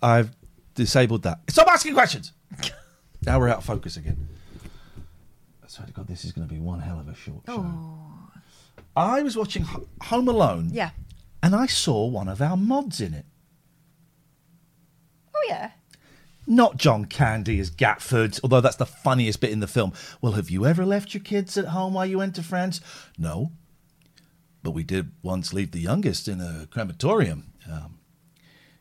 [0.02, 0.36] I've
[0.76, 1.40] disabled that.
[1.50, 2.34] Stop asking questions.
[3.26, 4.28] now we're out of focus again.
[5.64, 7.66] I swear to God, this is going to be one hell of a short show.
[8.96, 10.70] I was watching Ho- Home Alone.
[10.72, 10.92] Yeah.
[11.44, 13.26] And I saw one of our mods in it.
[15.36, 15.72] Oh yeah.
[16.50, 19.92] Not John Candy as Gatford, although that's the funniest bit in the film.
[20.22, 22.80] Well, have you ever left your kids at home while you went to France?
[23.18, 23.52] No.
[24.64, 27.52] But we did once leave the youngest in a crematorium.
[27.70, 28.00] Um,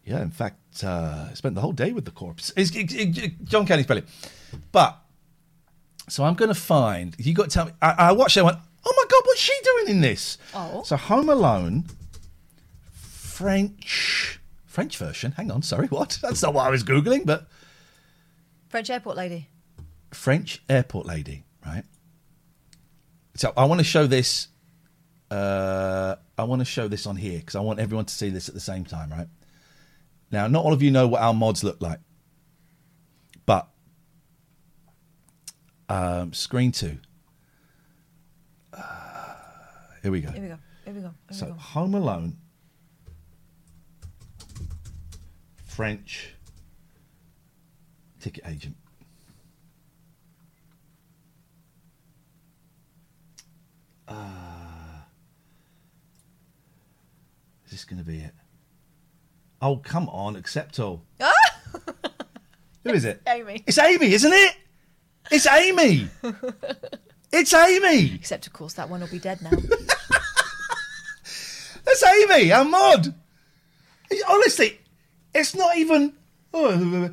[0.04, 2.52] yeah, in fact, uh, I spent the whole day with the corpse.
[2.56, 4.08] It's, it, it- John Candy's brilliant.
[4.70, 4.96] But,
[6.08, 8.46] so I'm going to find, you got to tell me, I, I watched it and
[8.46, 10.38] went, oh my God, what's she doing in this?
[10.54, 10.84] Oh.
[10.84, 11.84] So Home Alone,
[12.92, 15.32] French, French version.
[15.32, 16.18] Hang on, sorry, what?
[16.22, 17.48] That's not what I was Googling, but
[18.68, 19.48] French airport lady.
[20.12, 21.84] French airport lady, right?
[23.36, 24.48] So I want to show this.
[25.30, 28.48] Uh, I want to show this on here because I want everyone to see this
[28.48, 29.26] at the same time, right?
[30.30, 32.00] Now, not all of you know what our mods look like,
[33.44, 33.68] but
[35.88, 36.98] um, screen two.
[38.72, 39.34] Uh,
[40.02, 40.30] here we go.
[40.30, 40.58] Here we go.
[40.84, 41.14] Here we go.
[41.28, 41.58] Here So we go.
[41.58, 42.36] Home Alone,
[45.64, 46.35] French
[48.20, 48.76] ticket agent.
[54.08, 54.14] Uh,
[57.64, 58.34] is this going to be it?
[59.60, 61.02] Oh, come on, accept all.
[62.84, 63.20] Who is it?
[63.26, 63.64] Amy.
[63.66, 64.56] It's Amy, isn't it?
[65.30, 66.08] It's Amy.
[67.32, 68.14] it's Amy.
[68.14, 69.50] Except of course that one will be dead now.
[71.84, 73.12] That's Amy, our mod.
[74.28, 74.78] Honestly,
[75.34, 76.12] it's not even.
[76.54, 77.12] Oh, it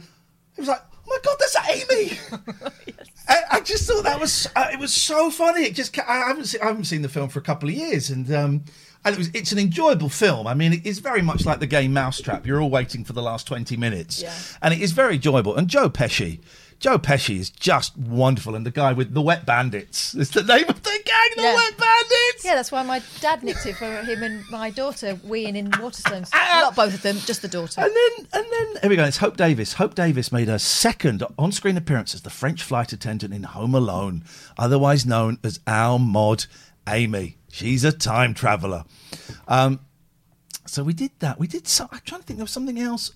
[0.60, 2.18] was like, oh my god, that's Amy.
[3.28, 5.64] I, I just thought that was uh, it was so funny.
[5.64, 8.10] It just I haven't seen, I haven't seen the film for a couple of years,
[8.10, 8.64] and um,
[9.06, 10.46] and it was it's an enjoyable film.
[10.48, 12.46] I mean, it's very much like the game Mousetrap.
[12.46, 14.34] You're all waiting for the last twenty minutes, Yeah.
[14.62, 15.56] and it is very enjoyable.
[15.56, 16.40] And Joe Pesci.
[16.84, 20.66] Joe Pesci is just wonderful, and the guy with the wet bandits is the name
[20.68, 21.56] of the gang, the Yeah.
[21.56, 22.44] wet bandits.
[22.44, 26.28] yeah, that's why my dad nicked it for him and my daughter weeing in Waterstones.
[26.34, 26.60] Ah.
[26.60, 27.80] Not both of them, just the daughter.
[27.80, 29.06] And then, and then, here we go.
[29.06, 29.72] It's Hope Davis.
[29.76, 34.26] Hope Davis made her second on-screen appearance as the French flight attendant in Home Alone,
[34.58, 36.48] otherwise known as our mod
[36.90, 37.38] Amy.
[37.50, 38.84] She's a time traveller.
[39.48, 39.80] Um,
[40.68, 41.40] so we did that.
[41.40, 41.66] We did.
[41.66, 42.40] So, I'm trying to think.
[42.40, 43.14] There was something else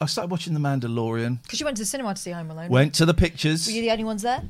[0.00, 1.42] I started watching The Mandalorian.
[1.42, 2.68] Because you went to the cinema to see Home Alone.
[2.70, 3.66] Went to the pictures.
[3.66, 4.42] Were you the only ones there?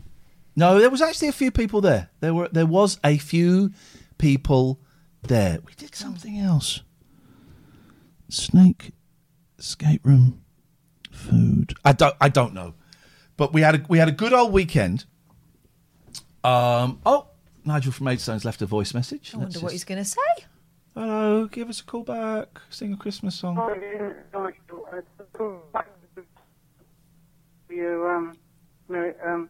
[0.55, 2.11] No, there was actually a few people there.
[2.21, 3.73] There were there was a few
[4.19, 4.81] people
[5.23, 5.59] there.
[5.65, 6.83] We did something else.
[8.29, 8.93] Snake
[9.59, 10.43] escape room
[11.11, 11.75] food.
[11.85, 12.75] I don't I don't know.
[13.37, 15.05] But we had a we had a good old weekend.
[16.45, 17.29] Um oh
[17.65, 19.33] Nigel from Maidstone's left a voice message.
[19.35, 20.45] I Let's wonder what just- he's going to say.
[20.95, 22.49] Hello, give us a call back.
[22.69, 23.57] Sing a Christmas song.
[27.69, 28.37] You um,
[28.89, 29.49] Merry um,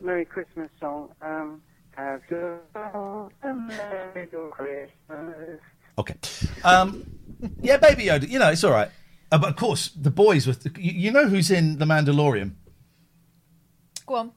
[0.00, 1.10] Merry Christmas song.
[1.22, 5.60] Um, have yourself a Merry Christmas.
[5.98, 6.14] Okay.
[6.62, 7.06] Um,
[7.62, 8.28] yeah, Baby Yoda.
[8.28, 8.90] You know, it's all right.
[9.32, 12.52] Uh, but of course, the boys with you, you know who's in The Mandalorian.
[14.06, 14.32] Go on.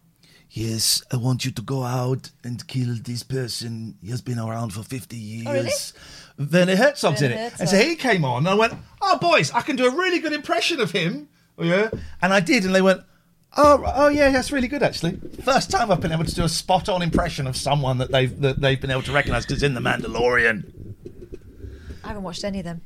[0.52, 3.96] Yes, I want you to go out and kill this person.
[4.02, 5.48] He has been around for 50 years.
[5.48, 6.52] Oh, really?
[6.52, 7.54] Werner in Werner it.
[7.60, 10.20] And so he came on, and I went, Oh, boys, I can do a really
[10.20, 11.30] good impression of him.
[11.58, 11.90] Oh, yeah.
[12.22, 13.02] And I did, and they went,
[13.58, 15.20] Oh, oh yeah, that's really good actually.
[15.44, 18.40] First time I've been able to do a spot on impression of someone that they've
[18.42, 20.72] that they've been able to recognise because in The Mandalorian.
[22.04, 22.82] I haven't watched any of them.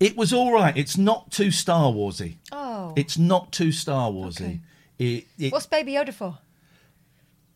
[0.00, 0.76] It was all right.
[0.76, 2.36] It's not too Star Warsy.
[2.52, 2.92] Oh.
[2.96, 4.40] It's not too Star Warsy.
[4.40, 4.60] Okay.
[4.98, 6.38] It, it, What's Baby Yoda for?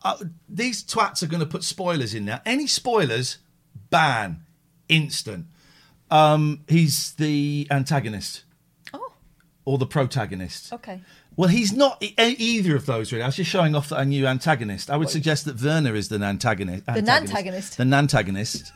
[0.03, 0.17] Uh,
[0.49, 2.41] these twats are going to put spoilers in now.
[2.45, 3.37] Any spoilers,
[3.89, 4.43] ban,
[4.89, 5.45] instant.
[6.11, 8.43] Um, he's the antagonist
[8.93, 9.13] Oh,
[9.65, 10.71] or the protagonist.
[10.73, 11.01] okay.
[11.35, 13.23] Well, he's not e- either of those really.
[13.23, 14.91] I was just showing off that I knew antagonist.
[14.91, 16.85] I would suggest that Werner is the antagonist.
[16.85, 17.77] The antagonist.
[17.77, 18.71] The antagonist.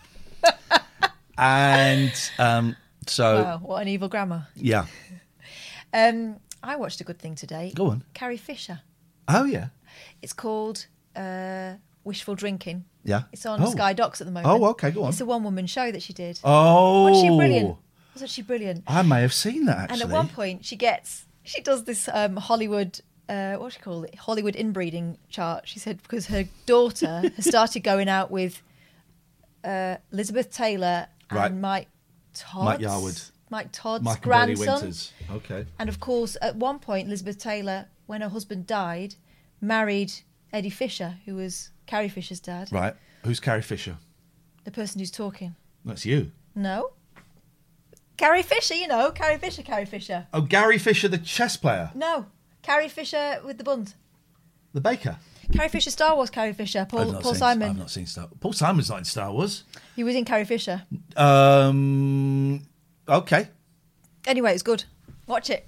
[1.38, 4.48] and um, so, Wow, what an evil grammar.
[4.56, 4.86] yeah.
[5.94, 7.72] Um, I watched a good thing today.
[7.74, 8.04] Go on.
[8.14, 8.82] Carrie Fisher.
[9.30, 9.68] Oh yeah.
[10.22, 10.86] It's called
[11.18, 12.86] uh, Wishful Drinking.
[13.04, 13.24] Yeah.
[13.32, 13.70] It's on Oh.
[13.70, 14.48] Sky Docs at the moment.
[14.62, 15.10] Oh, okay, go on.
[15.10, 16.40] It's a one-woman show that she did.
[16.44, 17.78] Oh, Wasn't she brilliant?
[18.14, 18.84] Wasn't she brilliant?
[18.88, 20.02] I may have seen that actually.
[20.02, 23.00] And at one point, she gets she does this um, Hollywood.
[23.30, 24.16] Uh, what do you call it?
[24.16, 25.68] Hollywood inbreeding chart.
[25.68, 28.62] She said because her daughter has started going out with
[29.64, 31.54] uh, Elizabeth Taylor and Right.
[31.54, 31.88] Mike
[32.34, 32.66] Todd.
[32.66, 33.32] Mike Yarwood.
[33.50, 34.76] Mike Todd's Michael Brady grandson.
[34.82, 35.14] Winters.
[35.32, 35.66] Okay.
[35.80, 39.16] And of course, at one point, Elizabeth Taylor, when her husband died,
[39.62, 40.12] married
[40.54, 42.96] Eddie Fisher, who was Carrie Fisher's dad, Right.
[43.24, 43.98] Who's Carrie Fisher?
[44.64, 45.56] the person who's talking.
[45.86, 46.32] That's you.
[46.56, 46.92] No.
[48.18, 50.28] Carrie Fisher, you know, Carrie Fisher, Carrie Fisher.
[50.34, 52.26] Oh, Gary Fisher, the chess player, No,
[52.64, 53.96] Carrie Fisher with the buns.
[54.74, 55.18] the baker.
[55.54, 57.70] Carrie Fisher, Star Wars, Carrie Fisher, I've Paul, not Paul seen, Simon.
[57.70, 58.28] I've not seen Star.
[58.42, 59.64] Paul Simon's not in Star Wars.
[59.96, 60.84] He was in Carrie Fisher.
[61.16, 62.62] Um.
[63.08, 63.48] Okay.
[64.26, 64.84] Anyway, it's good.
[65.26, 65.66] Watch it.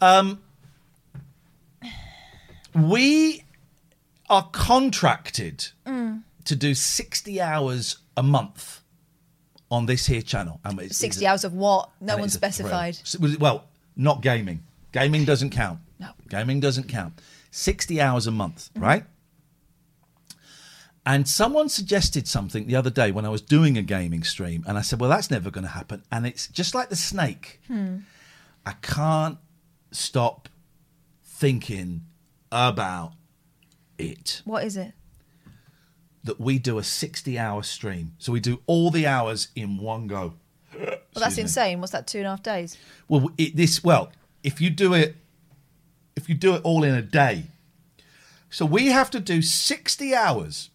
[0.00, 0.40] Um.
[2.74, 3.44] We
[4.30, 6.22] are contracted Mm.
[6.44, 8.80] to do sixty hours a month
[9.70, 10.60] on this here channel.
[10.64, 11.90] And it's- 60 hours of what?
[12.00, 12.98] No one it's a specified.
[13.02, 13.64] S- was it- Well,
[13.96, 14.62] not gaming.
[14.92, 15.80] Gaming doesn't count.
[15.98, 16.10] No.
[16.28, 17.20] Gaming doesn't count.
[17.50, 18.82] 60 hours a month, Mm-hmm.
[18.84, 19.04] right?
[21.06, 24.78] And someone suggested something the other day when I was doing a gaming stream, and
[24.78, 26.02] I said, Well, that's never going to happen.
[26.10, 27.60] And it's just like the snake.
[27.66, 27.98] Hmm.
[28.64, 29.38] I can't
[29.90, 30.48] stop
[31.22, 32.06] thinking
[32.54, 33.12] about
[33.98, 34.92] it What is it?
[36.22, 38.14] that we do a 60 hour stream.
[38.18, 40.34] So we do all the hours in one go.
[40.74, 41.80] Well, that's insane.
[41.80, 42.78] What's that, two and a half days?
[43.08, 44.10] Well, it, this well,
[44.42, 45.16] if you do it,
[46.16, 47.44] if you do it all in a day,
[48.50, 50.70] so we have to do sixty hours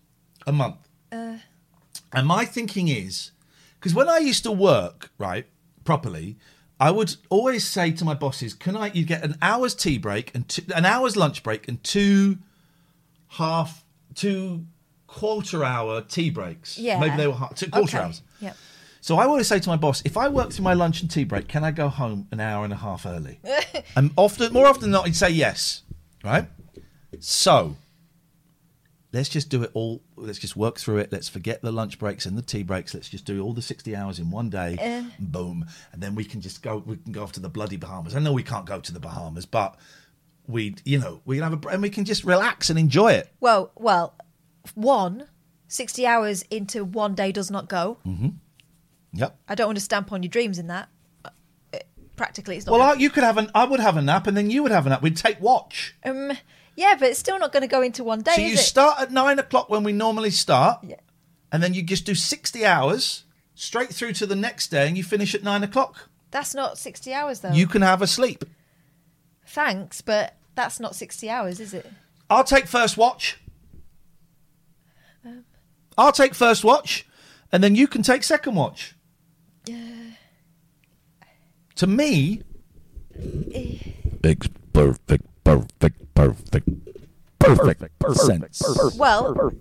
[0.48, 0.78] a month.
[1.12, 1.40] Uh.
[2.14, 3.32] and my thinking is,
[3.80, 5.48] because when I used to work right
[5.84, 6.38] properly,
[6.80, 8.92] I would always say to my bosses, "Can I?
[8.92, 12.38] You get an hour's tea break and two, an hour's lunch break and two
[13.28, 13.84] half,
[14.16, 14.66] two
[15.08, 16.78] quarter hour tea breaks.
[16.78, 17.00] Yeah.
[17.00, 18.06] maybe they were half, two quarter Okay.
[18.06, 18.54] hours." Yeah.
[19.02, 21.24] So I always say to my boss, if I work through my lunch and tea
[21.24, 23.40] break, can I go home an hour and a half early?
[23.96, 25.84] and often, more often than not, he'd say yes.
[26.24, 26.48] Right.
[27.20, 27.78] So
[29.12, 30.02] let's just do it all.
[30.16, 31.12] Let's just work through it.
[31.12, 32.94] Let's forget the lunch breaks and the tea breaks.
[32.94, 34.78] Let's just do all the sixty hours in one day.
[34.80, 35.04] Eh.
[35.20, 36.84] Boom, and then we can just go.
[36.86, 38.16] We can go off to the bloody Bahamas.
[38.16, 39.78] I know we can't go to the Bahamas, but
[40.48, 43.32] we, you know, we can have a and we can just relax and enjoy it.
[43.40, 44.16] Well, well,
[44.76, 45.28] one,
[45.68, 47.98] 60 hours into one day does not go.
[48.06, 48.30] Mm-hmm.
[49.14, 49.38] Yep.
[49.48, 50.90] I don't want to stamp on your dreams in that.
[51.26, 51.30] Uh,
[52.16, 52.74] practically, it's not.
[52.74, 53.50] Well, I, you could have an.
[53.56, 55.02] I would have a nap, and then you would have a nap.
[55.02, 55.96] We'd take watch.
[56.04, 56.32] um,
[56.80, 58.58] yeah, but it's still not going to go into one day, So is you it?
[58.60, 60.96] start at nine o'clock when we normally start, Yeah.
[61.52, 65.04] and then you just do sixty hours straight through to the next day, and you
[65.04, 66.08] finish at nine o'clock.
[66.32, 67.52] That's not 60 hours, though.
[67.52, 68.46] You can have a sleep.
[69.48, 71.86] Thanks, but that's not 60 hours, is it?
[72.30, 73.38] I'll take first watch.
[75.26, 75.44] Um.
[75.98, 77.06] I'll take first watch,
[77.52, 78.96] and then you can take second watch.
[79.66, 80.12] Yeah.
[81.76, 82.44] To me,
[83.54, 83.78] eh.
[84.24, 85.26] it's perfect,
[85.58, 86.70] perfect, perfect,
[87.40, 88.62] perfect sense.
[88.98, 89.52] Well,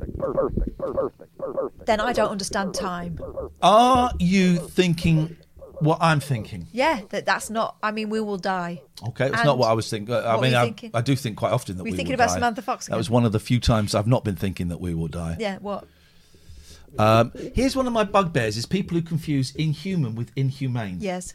[1.87, 3.19] then I don't understand time.
[3.63, 5.37] Are you thinking
[5.81, 6.67] what I'm thinking?
[6.73, 7.77] Yeah, that that's not.
[7.83, 8.83] I mean, we will die.
[9.09, 10.15] Okay, it's And not what I was thinking.
[10.15, 10.91] Uh, I what were mean, you I, thinking?
[10.95, 12.35] I do think quite often that Were you we thinking will about die.
[12.35, 14.95] Samantha Fox That was one of the few times I've not been thinking that we
[14.95, 15.37] will die.
[15.39, 15.59] Yeah.
[15.59, 15.87] What?
[16.99, 20.99] Um, here's one of my bugbears: is people who confuse inhuman with inhumane.
[21.01, 21.35] Yes.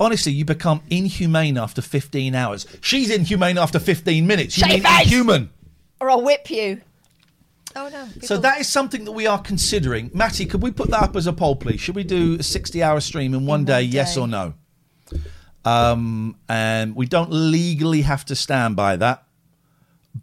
[0.00, 2.66] Honestly, you become inhumane after 15 hours.
[2.80, 4.56] She's inhumane after 15 minutes.
[4.56, 5.02] You mean face!
[5.02, 5.50] inhuman?
[6.00, 6.80] Or I'll whip you.
[7.76, 8.08] Oh no.
[8.22, 10.10] So that is something that we are considering.
[10.14, 11.80] Matty, could we put that up as a poll, please?
[11.80, 14.54] Should we do a 60-hour stream in one In day, one yes or no?
[15.64, 19.24] Um, and we don't legally have to stand by that,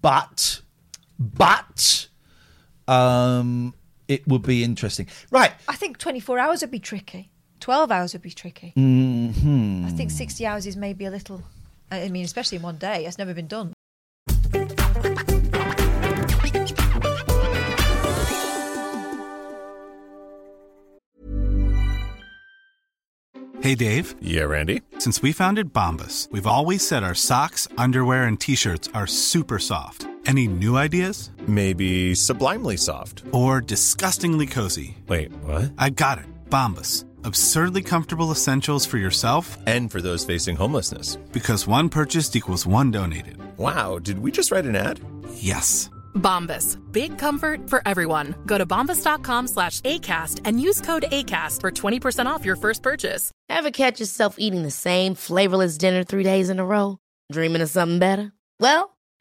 [0.02, 0.62] but,
[1.20, 2.08] but,
[2.88, 3.76] um,
[4.08, 5.52] it would be interesting, right?
[5.68, 7.30] I think 24 hours would be tricky.
[7.60, 8.72] 12 hours would be tricky.
[8.76, 11.42] hmm I think 60 hours is maybe a little.
[11.92, 13.06] I mean, especially in one day.
[13.06, 13.74] It's never been done.
[23.62, 24.16] Hey Dave.
[24.22, 24.82] Yeah, Randy.
[25.00, 29.58] Since we founded Bombas, we've always said our socks, underwear, and t shirts are super
[29.58, 30.08] soft.
[30.26, 31.30] Any new ideas?
[31.48, 33.24] Maybe sublimely soft.
[33.32, 34.98] Or disgustingly cozy?
[35.08, 35.74] Wait, what?
[35.78, 36.26] I got it.
[36.50, 37.06] Bombas.
[37.24, 41.18] Absurdly comfortable essentials for yourself And for those facing homelessness.
[41.32, 43.38] because one purchased equals one donated.
[43.58, 45.00] Wow, did we just write an ad?
[45.36, 45.90] Yes.
[46.16, 46.78] Bombas.
[46.92, 48.36] Big comfort for everyone.
[48.46, 53.32] Go to bombas.com slash ACAST and use code ACAST for 20% off your first purchase.
[53.50, 56.98] Ever catch yourself eating the same flavorless dinner three days in a row?
[57.32, 58.32] Dreaming of something better?
[58.60, 58.95] Well,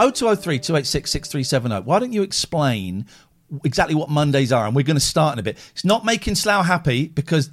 [0.00, 1.84] 0203 286 6370.
[1.86, 3.06] Why don't you explain
[3.64, 4.66] exactly what Mondays are?
[4.66, 5.58] And we're going to start in a bit.
[5.72, 7.50] It's not making Slough happy because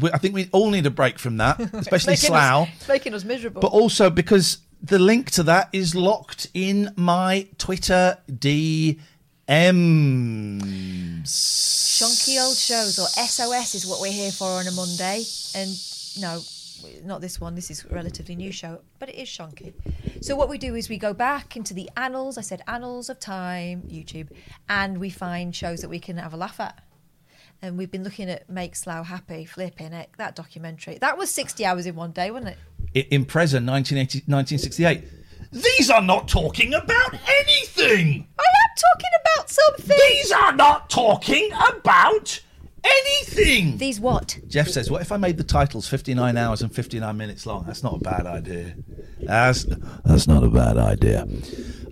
[0.00, 2.68] we, I think we all need a break from that, especially Slough.
[2.68, 3.60] Us, making us miserable.
[3.60, 8.98] But also because the link to that is locked in my Twitter DMs.
[11.24, 15.24] Shonky old shows or SOS is what we're here for on a Monday.
[15.54, 15.70] And
[16.20, 16.42] no,
[17.04, 17.54] not this one.
[17.54, 19.72] This is a relatively new show, but it is shonky.
[20.20, 22.38] So what we do is we go back into the annals.
[22.38, 24.28] I said annals of time, YouTube,
[24.68, 26.82] and we find shows that we can have a laugh at.
[27.62, 30.10] And we've been looking at Make Slough Happy, flipping it.
[30.18, 30.98] That documentary.
[30.98, 32.56] That was 60 hours in one day, wasn't
[32.94, 33.06] it?
[33.08, 35.04] In 1980, 1968.
[35.52, 38.28] These are not talking about anything.
[38.38, 39.96] I am talking about something.
[40.08, 42.40] These are not talking about
[42.86, 43.78] anything.
[43.78, 44.38] These what?
[44.48, 47.64] Jeff says, "What if I made the titles 59 hours and 59 minutes long?
[47.66, 48.74] That's not a bad idea.
[49.20, 49.66] That's
[50.04, 51.26] that's not a bad idea."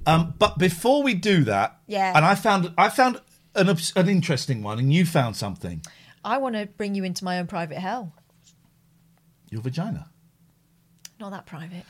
[0.06, 2.12] Um, but before we do that, Yeah.
[2.14, 3.20] and I found I found
[3.54, 5.82] an an interesting one, and you found something.
[6.24, 8.12] I want to bring you into my own private hell.
[9.50, 10.08] Your vagina.
[11.20, 11.84] Not that private.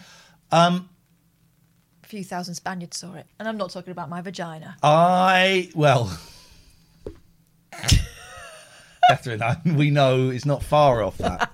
[0.53, 0.89] Um,
[2.03, 3.27] A few thousand Spaniards saw it.
[3.39, 4.77] And I'm not talking about my vagina.
[4.83, 6.17] I well,
[9.09, 9.43] Catherine,
[9.77, 11.51] we know it's not far off that.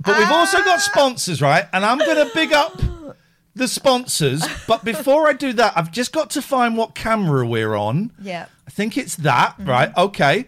[0.00, 1.66] But we've also got sponsors, right?
[1.72, 2.80] And I'm going to big up
[3.54, 4.44] the sponsors.
[4.68, 8.12] But before I do that, I've just got to find what camera we're on.
[8.20, 8.46] Yeah.
[8.66, 9.70] I think it's that, mm-hmm.
[9.70, 9.96] right?
[9.96, 10.46] Okay.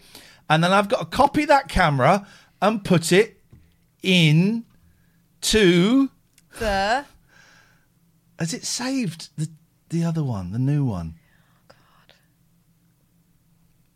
[0.51, 2.27] And then I've got to copy that camera
[2.61, 3.41] and put it
[4.03, 4.65] in
[5.43, 6.11] to.
[6.59, 7.05] The
[8.39, 9.49] Has it saved the
[9.89, 11.15] the other one, the new one?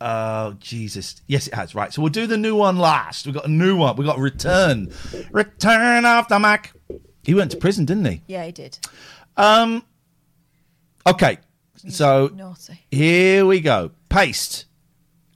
[0.03, 1.21] Oh Jesus!
[1.27, 1.75] Yes, it has.
[1.75, 3.25] Right, so we'll do the new one last.
[3.27, 3.95] We've got a new one.
[3.95, 4.91] We've got Return,
[5.31, 6.73] Return of the Mac.
[7.23, 8.21] He went to prison, didn't he?
[8.27, 8.79] yeah, he did.
[9.37, 9.83] Um.
[11.05, 11.37] Okay,
[11.87, 12.79] so Naughty.
[12.89, 13.91] here we go.
[14.09, 14.65] Paste.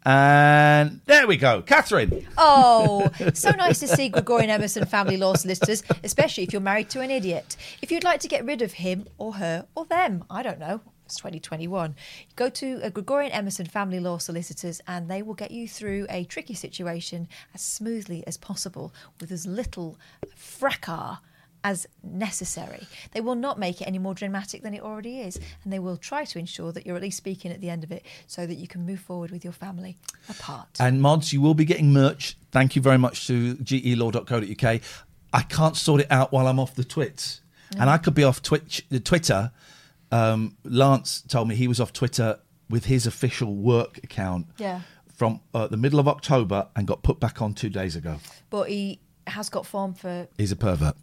[0.08, 1.64] And there we go.
[1.64, 2.28] Catherine.
[2.38, 7.02] Oh, so nice to see Gregorian Emerson family law solicitors, especially if you're married to
[7.02, 7.56] an idiot.
[7.82, 10.82] If you'd like to get rid of him or her or them, I don't know.
[11.06, 11.96] It's 2021.
[12.36, 16.24] Go to a Gregorian Emerson family law solicitors and they will get you through a
[16.24, 19.98] tricky situation as smoothly as possible with as little
[20.36, 21.18] fracas
[21.66, 22.88] as necessary.
[23.14, 25.98] They will not make it any more dramatic than it already is, and they will
[25.98, 28.56] try to ensure that you're at least speaking at the end of it so that
[28.56, 29.98] you can move forward with your family
[30.30, 30.68] apart.
[30.80, 32.38] And mods, you will be getting merch.
[32.52, 34.82] Thank you very much to gelaw.co.uk.
[35.34, 37.42] I can't sort it out while I'm off the twits.
[37.72, 37.94] And mm.
[37.94, 39.52] I could be off Twitch, the Twitter.
[40.16, 42.40] Um, Lance told me he was off Twitter
[42.70, 44.82] with his official work account Yeah.
[45.16, 48.18] from uh, the middle of October and got put back on two days ago.
[48.50, 50.96] But he has got form for He's a pervert.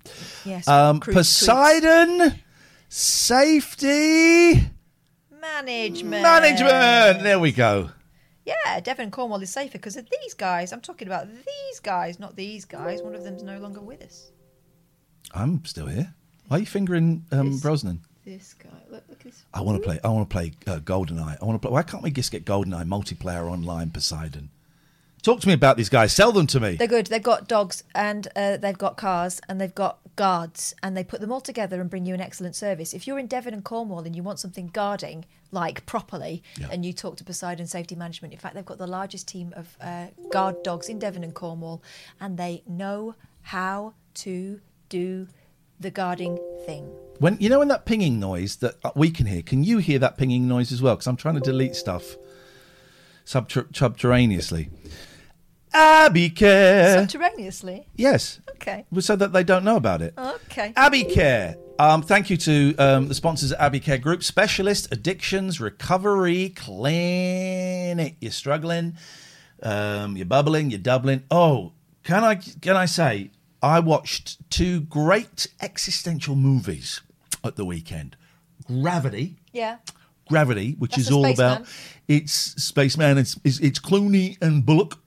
[0.44, 0.66] yes.
[0.68, 1.18] Um, crude tweets.
[1.46, 2.42] Poseidon,
[2.88, 4.68] safety,
[5.40, 6.22] management.
[6.22, 7.22] management.
[7.22, 7.90] There we go.
[8.44, 10.72] Yeah, Devon Cornwall is safer because of these guys.
[10.72, 13.00] I'm talking about these guys, not these guys.
[13.02, 14.32] One of them's no longer with us.
[15.32, 16.14] I'm still here.
[16.48, 18.00] Why are you fingering um, Brosnan?
[18.24, 18.68] This guy.
[18.88, 19.44] Look, look at this.
[19.52, 19.98] I want to play.
[20.04, 21.38] I want to play uh, GoldenEye.
[21.40, 21.72] I want to play.
[21.72, 23.90] Why can't we just get GoldenEye multiplayer online?
[23.90, 24.50] Poseidon.
[25.22, 26.12] Talk to me about these guys.
[26.12, 26.74] Sell them to me.
[26.74, 27.06] They're good.
[27.06, 31.20] They've got dogs and uh, they've got cars and they've got guards and they put
[31.20, 32.92] them all together and bring you an excellent service.
[32.92, 36.92] If you're in Devon and Cornwall and you want something guarding like properly, and you
[36.92, 40.62] talk to Poseidon Safety Management, in fact, they've got the largest team of uh, guard
[40.64, 41.82] dogs in Devon and Cornwall,
[42.20, 45.28] and they know how to do
[45.82, 46.84] the guarding thing.
[47.18, 49.98] When you know when that pinging noise that uh, we can hear, can you hear
[50.00, 50.94] that pinging noise as well?
[50.96, 52.16] Because I'm trying to delete stuff
[53.24, 54.70] subter- subterraneously.
[55.74, 56.98] Abbey Care.
[56.98, 57.86] Subterraneously.
[57.96, 58.40] yes.
[58.56, 58.84] Okay.
[59.00, 60.14] So that they don't know about it.
[60.16, 60.72] Okay.
[60.76, 61.56] Abbey Care.
[61.78, 68.16] Um, thank you to um, the sponsors at Abbey Care Group, Specialist Addictions Recovery Clinic.
[68.20, 68.96] You're struggling,
[69.62, 71.22] um, you're bubbling, you're doubling.
[71.30, 71.72] Oh,
[72.04, 73.30] can I can I say
[73.62, 77.00] I watched two great existential movies
[77.44, 78.16] at the weekend.
[78.66, 79.78] Gravity, Yeah.
[80.28, 81.66] Gravity, which That's is all about
[82.08, 83.18] it's spaceman.
[83.18, 84.98] It's, it's it's Clooney and Bullock,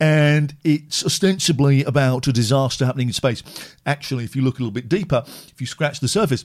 [0.00, 3.42] and it's ostensibly about a disaster happening in space.
[3.86, 6.44] Actually, if you look a little bit deeper, if you scratch the surface,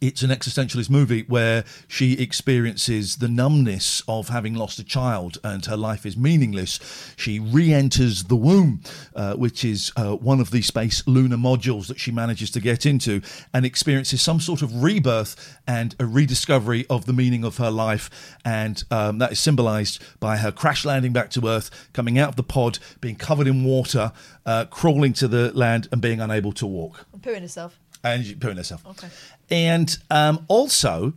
[0.00, 5.66] it's an existentialist movie where she experiences the numbness of having lost a child and
[5.66, 6.78] her life is meaningless.
[7.16, 8.80] She re enters the womb,
[9.14, 12.86] uh, which is uh, one of the space lunar modules that she manages to get
[12.86, 13.20] into,
[13.52, 18.36] and experiences some sort of rebirth and a rediscovery of the meaning of her life.
[18.44, 22.36] And um, that is symbolized by her crash landing back to Earth, coming out of
[22.36, 24.12] the pod, being covered in water,
[24.46, 27.06] uh, crawling to the land, and being unable to walk.
[27.12, 27.78] I'm pooing herself.
[28.04, 28.86] And she pooing herself.
[28.86, 29.08] Okay.
[29.50, 31.14] And um, also,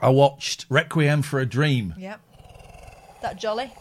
[0.00, 1.94] I watched Requiem for a Dream.
[1.98, 2.20] Yep.
[3.22, 3.72] That jolly.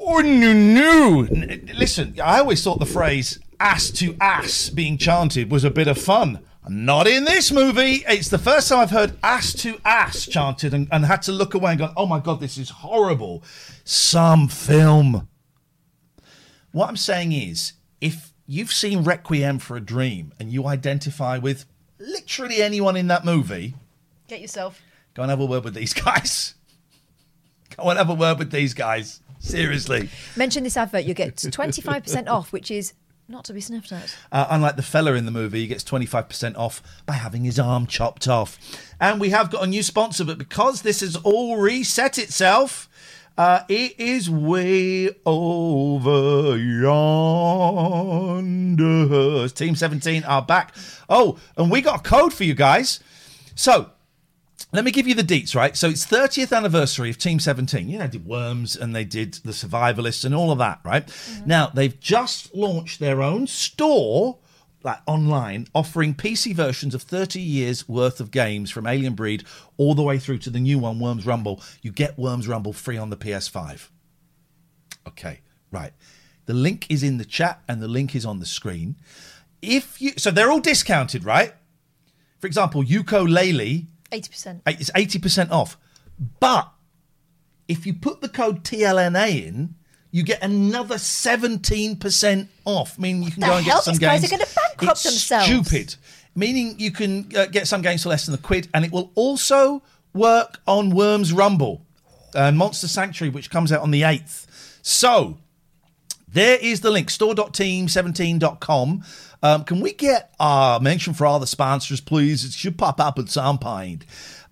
[0.00, 1.28] Oh, no, no.
[1.74, 5.98] Listen, I always thought the phrase ass to ass being chanted was a bit of
[5.98, 6.40] fun.
[6.68, 8.04] Not in this movie.
[8.08, 11.54] It's the first time I've heard ass to ass chanted and, and had to look
[11.54, 13.42] away and go, oh my God, this is horrible.
[13.84, 15.28] Some film.
[16.70, 21.64] What I'm saying is, if you've seen Requiem for a Dream and you identify with
[21.98, 23.74] literally anyone in that movie,
[24.28, 24.82] Get yourself.
[25.14, 26.54] go and have a word with these guys.
[27.76, 29.20] Go and have a word with these guys.
[29.38, 30.10] Seriously.
[30.36, 32.92] Mention this advert, you get 25% off, which is
[33.26, 34.14] not to be sniffed at.
[34.30, 37.86] Uh, unlike the fella in the movie, he gets 25% off by having his arm
[37.86, 38.58] chopped off.
[39.00, 42.88] And we have got a new sponsor, but because this has all reset itself,
[43.38, 47.98] uh, it is way over yonder.
[49.48, 50.74] Team 17 are back.
[51.08, 53.00] Oh, and we got a code for you guys.
[53.54, 53.90] So,
[54.72, 55.76] let me give you the deets, right?
[55.76, 57.88] So it's 30th anniversary of Team 17.
[57.88, 61.06] You know, they did Worms and they did the Survivalists and all of that, right?
[61.44, 64.38] Now, they've just launched their own store,
[64.84, 69.44] like online, offering PC versions of 30 years worth of games from Alien Breed
[69.76, 71.60] all the way through to the new one, Worms Rumble.
[71.82, 73.88] You get Worms Rumble free on the PS5.
[75.06, 75.92] Okay, right.
[76.46, 78.96] The link is in the chat and the link is on the screen.
[79.60, 81.52] If you so they're all discounted, right?
[82.40, 84.60] For example, Yooka-Laylee 80%.
[84.66, 85.76] It's eighty percent off.
[86.38, 86.70] But
[87.66, 89.74] if you put the code TLNA in,
[90.12, 92.98] you get another seventeen percent off.
[92.98, 93.78] Meaning you can go and hell?
[93.78, 94.32] get some These guys games.
[94.32, 95.46] are gonna bankrupt it's themselves.
[95.46, 95.96] Stupid.
[96.36, 99.10] Meaning you can uh, get some games for less than a quid, and it will
[99.16, 99.82] also
[100.14, 101.82] work on Worms Rumble
[102.34, 104.78] and Monster Sanctuary, which comes out on the eighth.
[104.82, 105.38] So
[106.28, 109.04] there is the link, store.team17.com.
[109.42, 112.44] Um, can we get a mention for all the sponsors, please?
[112.44, 114.04] It should pop up at some point.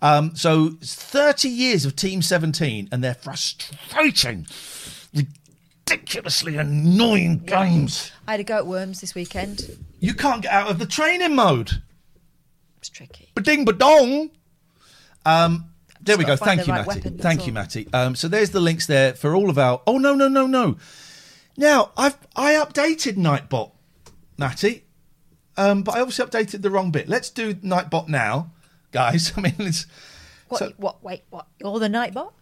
[0.02, 4.46] Um, so 30 years of Team 17 and their frustrating,
[5.90, 8.12] ridiculously annoying games.
[8.26, 9.76] I had a go at Worms this weekend.
[9.98, 11.82] You can't get out of the training mode.
[12.78, 13.30] It's tricky.
[13.34, 14.30] Ba-ding ba-dong.
[15.26, 15.66] Um,
[16.00, 16.36] there we go.
[16.36, 17.00] Thank you, right Matty.
[17.00, 17.46] weapon, Thank all.
[17.48, 17.88] you, Matty.
[17.92, 19.82] Um, so there's the links there for all of our.
[19.86, 20.78] Oh no, no, no, no.
[21.58, 23.72] Now I've I updated Nightbot,
[24.38, 24.84] Matty,
[25.58, 27.06] um, but I obviously updated the wrong bit.
[27.06, 28.50] Let's do Nightbot now,
[28.92, 29.32] guys.
[29.36, 29.86] I mean, it's,
[30.48, 30.58] What?
[30.60, 31.02] So- what?
[31.04, 31.46] Wait, what?
[31.58, 32.32] You're the Nightbot?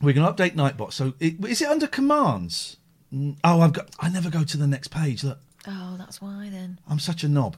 [0.00, 0.92] We're going to update Nightbot.
[0.92, 2.76] So it, is it under commands?
[3.12, 3.90] Mm, Oh, I've got.
[3.98, 5.24] I never go to the next page.
[5.24, 6.78] Look, Oh, that's why then.
[6.88, 7.56] I'm such a knob.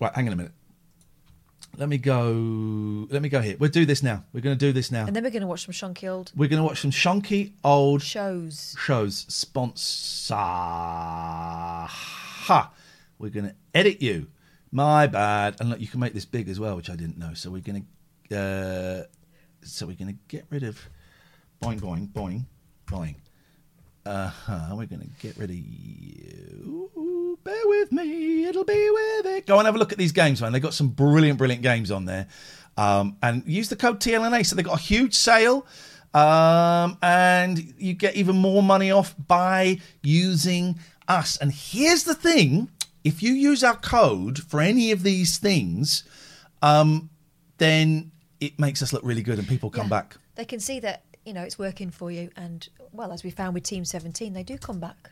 [0.00, 0.52] Right, hang on a minute.
[1.76, 3.06] Let me go.
[3.10, 3.56] Let me go here.
[3.58, 4.24] We'll do this now.
[4.32, 5.06] We're going to do this now.
[5.06, 7.52] And then we're going to watch some shonky old We're going to watch some shonky
[7.62, 8.74] old shows.
[8.78, 9.24] shows.
[9.28, 10.34] Sponsor.
[11.86, 12.70] Ha.
[13.18, 14.28] We're going to edit you.
[14.72, 15.56] My bad.
[15.60, 17.34] And look, you can make this big as well, which I didn't know.
[17.34, 17.86] So we're going
[18.30, 18.36] to.
[18.36, 19.04] Uh,
[19.62, 20.80] so we're going to get rid of.
[21.62, 22.44] Boing, boing, boing,
[22.86, 23.14] boing.
[24.06, 24.68] Uh huh.
[24.70, 27.38] We're going to get rid of you.
[27.44, 28.44] Bear with me.
[28.44, 29.46] It'll be with it.
[29.46, 30.52] Go and have a look at these games, man.
[30.52, 32.26] They've got some brilliant, brilliant games on there.
[32.78, 34.46] Um, and use the code TLNA.
[34.46, 35.66] So they've got a huge sale.
[36.14, 41.36] Um, and you get even more money off by using us.
[41.36, 42.70] And here's the thing
[43.04, 46.04] if you use our code for any of these things,
[46.62, 47.10] um,
[47.58, 49.90] then it makes us look really good and people come Yeah.
[49.90, 50.16] back.
[50.36, 53.54] They can see that you know it's working for you, and well, as we found
[53.54, 55.10] with Team 17, they do come back,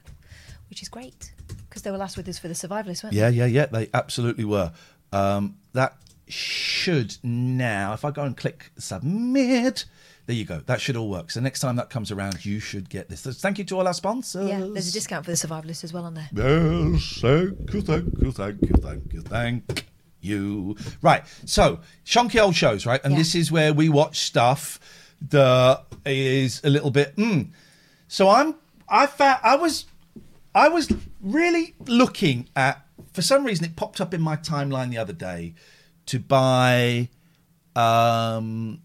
[0.71, 1.33] which is great
[1.69, 3.37] because they were last with us for the survivalists, weren't Yeah, they?
[3.37, 3.61] yeah, yeah.
[3.61, 3.67] Yeah.
[3.67, 4.73] They absolutely were.
[5.13, 5.97] Um, that
[6.27, 9.85] should now, if I go and click submit,
[10.27, 10.61] there you go.
[10.67, 11.31] That should all work.
[11.31, 13.21] So next time that comes around, you should get this.
[13.21, 14.49] So thank you to all our sponsors.
[14.49, 16.29] Yeah, there's a discount for the survivalists as well on there.
[16.35, 19.87] Yes, thank you, thank you, thank you, thank you, thank
[20.21, 20.77] you.
[21.01, 23.01] Right, so shonky old shows, right?
[23.05, 24.79] And this is where we watch stuff
[25.31, 27.17] that is a little bit.
[27.17, 27.51] Mm.
[28.07, 28.55] So I'm,
[28.89, 29.87] I found, I was,
[30.55, 32.85] I was really looking at.
[33.13, 35.55] For some reason, it popped up in my timeline the other day
[36.07, 37.09] to buy
[37.75, 38.81] um,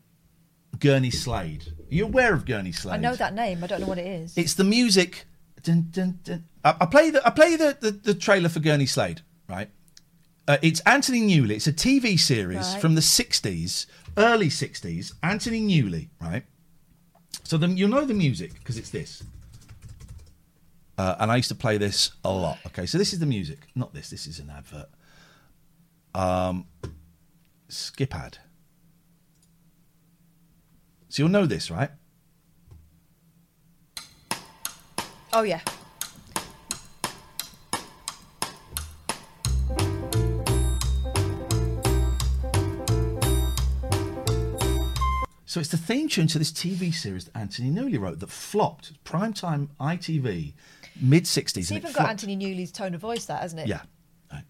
[0.79, 1.65] Gurney Slade.
[1.91, 2.95] Are you aware of Gurney Slade?
[2.95, 3.63] I know that name.
[3.63, 4.37] I don't know what it is.
[4.37, 5.25] It's the music.
[5.61, 6.45] Dun, dun, dun.
[6.63, 9.69] I, I play the I play the, the, the trailer for Gurney Slade, right?
[10.47, 11.51] Uh, it's Anthony Newley.
[11.51, 12.81] It's a TV series Right.
[12.81, 13.85] from the '60s,
[14.17, 15.13] early '60s.
[15.21, 16.43] Anthony Newley, right?
[17.43, 19.23] So then you'll know the music because it's this.
[20.97, 22.59] Uh, and I used to play this a lot.
[22.67, 24.09] Okay, so this is the music, not this.
[24.09, 24.89] This is an advert.
[26.13, 26.67] Um,
[27.67, 28.37] skip ad.
[31.09, 31.89] So you'll know this, right?
[35.31, 35.61] Oh yeah.
[45.53, 48.91] So it's the theme tune to this TV series that Anthony Newley wrote that flopped.
[49.03, 50.55] Primetime ITV,
[50.99, 51.57] mid 60s.
[51.57, 52.09] It's and it even got flopped.
[52.09, 53.67] Anthony Newley's tone of voice, that hasn't it?
[53.67, 53.81] Yeah.
[54.31, 54.45] Right.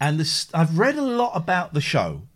[0.00, 2.28] And this, I've read a lot about the show,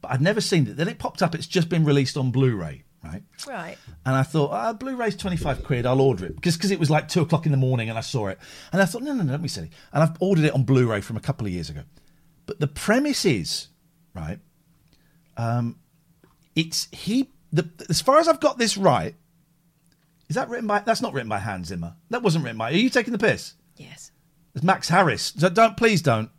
[0.00, 0.76] but I'd never seen it.
[0.76, 3.24] Then it popped up, it's just been released on Blu ray, right?
[3.44, 3.76] Right.
[4.06, 6.36] And I thought, ah, Blu ray's 25 quid, I'll order it.
[6.36, 8.38] Because it was like two o'clock in the morning and I saw it.
[8.72, 9.70] And I thought, no, no, no, don't be silly.
[9.92, 11.82] And I've ordered it on Blu ray from a couple of years ago.
[12.46, 13.66] But the premise is,
[14.14, 14.38] right,
[15.36, 15.74] um,
[16.54, 19.14] it's he, the, as far as I've got this right,
[20.28, 21.94] is that written by, that's not written by Hans Zimmer.
[22.10, 23.54] That wasn't written by, are you taking the piss?
[23.76, 24.12] Yes.
[24.54, 25.32] It's Max Harris.
[25.36, 26.30] So don't, please don't,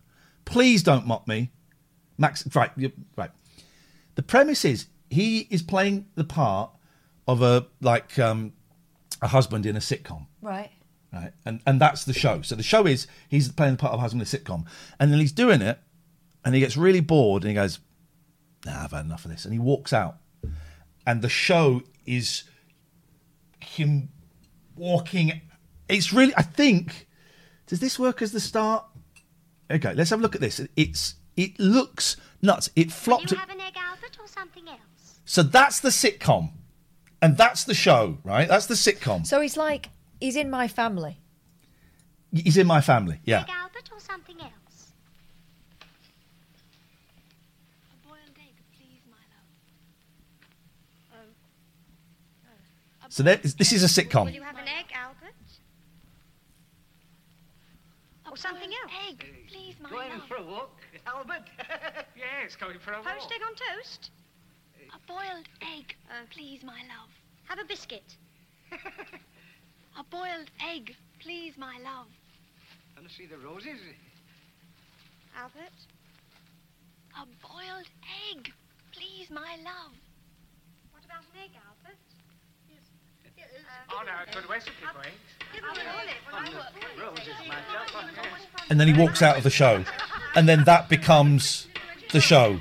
[0.46, 1.52] please don't mock me.
[2.18, 3.32] Max, right, you- right.
[4.16, 6.72] The premise is he is playing the part
[7.28, 8.52] of a like um,
[9.22, 10.70] a husband in a sitcom, Right.
[11.14, 11.32] right?
[11.46, 12.42] And and that's the show.
[12.42, 14.66] So the show is he's playing the part of a husband in a sitcom,
[15.00, 15.80] and then he's doing it,
[16.44, 17.80] and he gets really bored, and he goes,
[18.66, 20.18] "Nah, I've had enough of this," and he walks out,
[21.06, 22.44] and the show is
[23.60, 24.10] him
[24.76, 25.42] walking.
[25.88, 27.08] It's really, I think,
[27.68, 28.86] does this work as the start?
[29.70, 30.62] Okay, let's have a look at this.
[30.76, 32.70] It's it looks nuts.
[32.76, 33.32] It flopped.
[33.32, 35.20] You have an egg Albert or something else?
[35.26, 36.52] So that's the sitcom,
[37.22, 38.48] and that's the show, right?
[38.48, 39.26] That's the sitcom.
[39.26, 39.90] So he's like,
[40.20, 41.18] he's in my family.
[42.34, 43.20] He's in my family.
[43.26, 43.42] Yeah.
[43.42, 44.94] Egg Albert or something else?
[47.94, 49.18] A boiled egg, please, my
[51.12, 51.24] love.
[53.01, 54.24] Um, So there, this is a sitcom.
[54.24, 55.36] Will you have an egg Albert?
[58.30, 58.92] Or something else?
[59.10, 60.28] Egg, please, my Going love.
[60.30, 61.44] for a walk, Albert?
[62.16, 63.08] yes, going for a walk.
[63.08, 64.12] Poached egg on toast?
[64.96, 65.46] A boiled
[65.78, 65.94] egg,
[66.30, 67.10] please, my love.
[67.50, 68.16] Have a biscuit.
[70.00, 72.08] A boiled egg, please, my love.
[72.96, 73.78] And to see the roses?
[75.38, 75.76] Albert?
[77.20, 77.90] A boiled
[78.32, 78.54] egg.
[78.94, 79.92] please, my love.
[80.94, 82.00] What about an egg, Albert?
[88.70, 89.84] And then he walks out of the show.
[90.36, 91.68] And then that becomes
[92.12, 92.60] the show.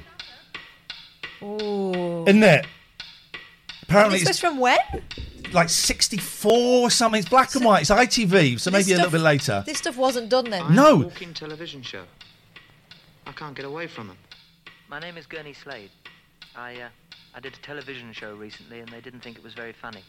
[1.43, 2.25] Ooh.
[2.27, 2.67] Isn't it?
[3.83, 4.79] Apparently this was it's from when?
[5.53, 7.19] like 64 or something.
[7.21, 7.83] It's black and white.
[7.83, 9.63] It's ITV, so maybe This a little bit later.
[9.67, 10.75] This stuff wasn't done then.
[10.75, 10.97] No.
[10.97, 12.05] Walking television show.
[13.27, 14.19] I can't get away from them.
[14.89, 15.91] My name is Gurney Slade.
[16.57, 16.89] I, uh,
[17.35, 20.03] I did a television show recently and they didn't think it was very funny.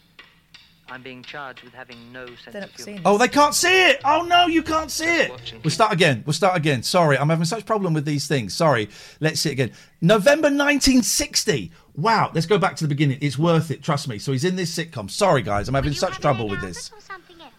[0.92, 2.84] I'm being charged with having no sense They're of not humour.
[2.84, 4.02] seeing Oh, they can't see it.
[4.04, 5.30] Oh no, you can't see it.
[5.32, 5.62] Watching.
[5.64, 6.22] We'll start again.
[6.26, 6.84] We'll start again.
[6.84, 8.54] Sorry, I'm having such problem with these things.
[8.54, 8.90] Sorry.
[9.22, 9.72] Let's see it again.
[10.02, 11.72] November 1960.
[11.96, 12.32] Wow.
[12.34, 13.20] Let's go back to the beginning.
[13.22, 13.82] It's worth it.
[13.82, 14.20] Trust me.
[14.20, 15.10] So he's in this sitcom.
[15.10, 15.70] Sorry, guys.
[15.70, 16.92] I'm having such trouble with this.
[16.92, 17.52] Or something else?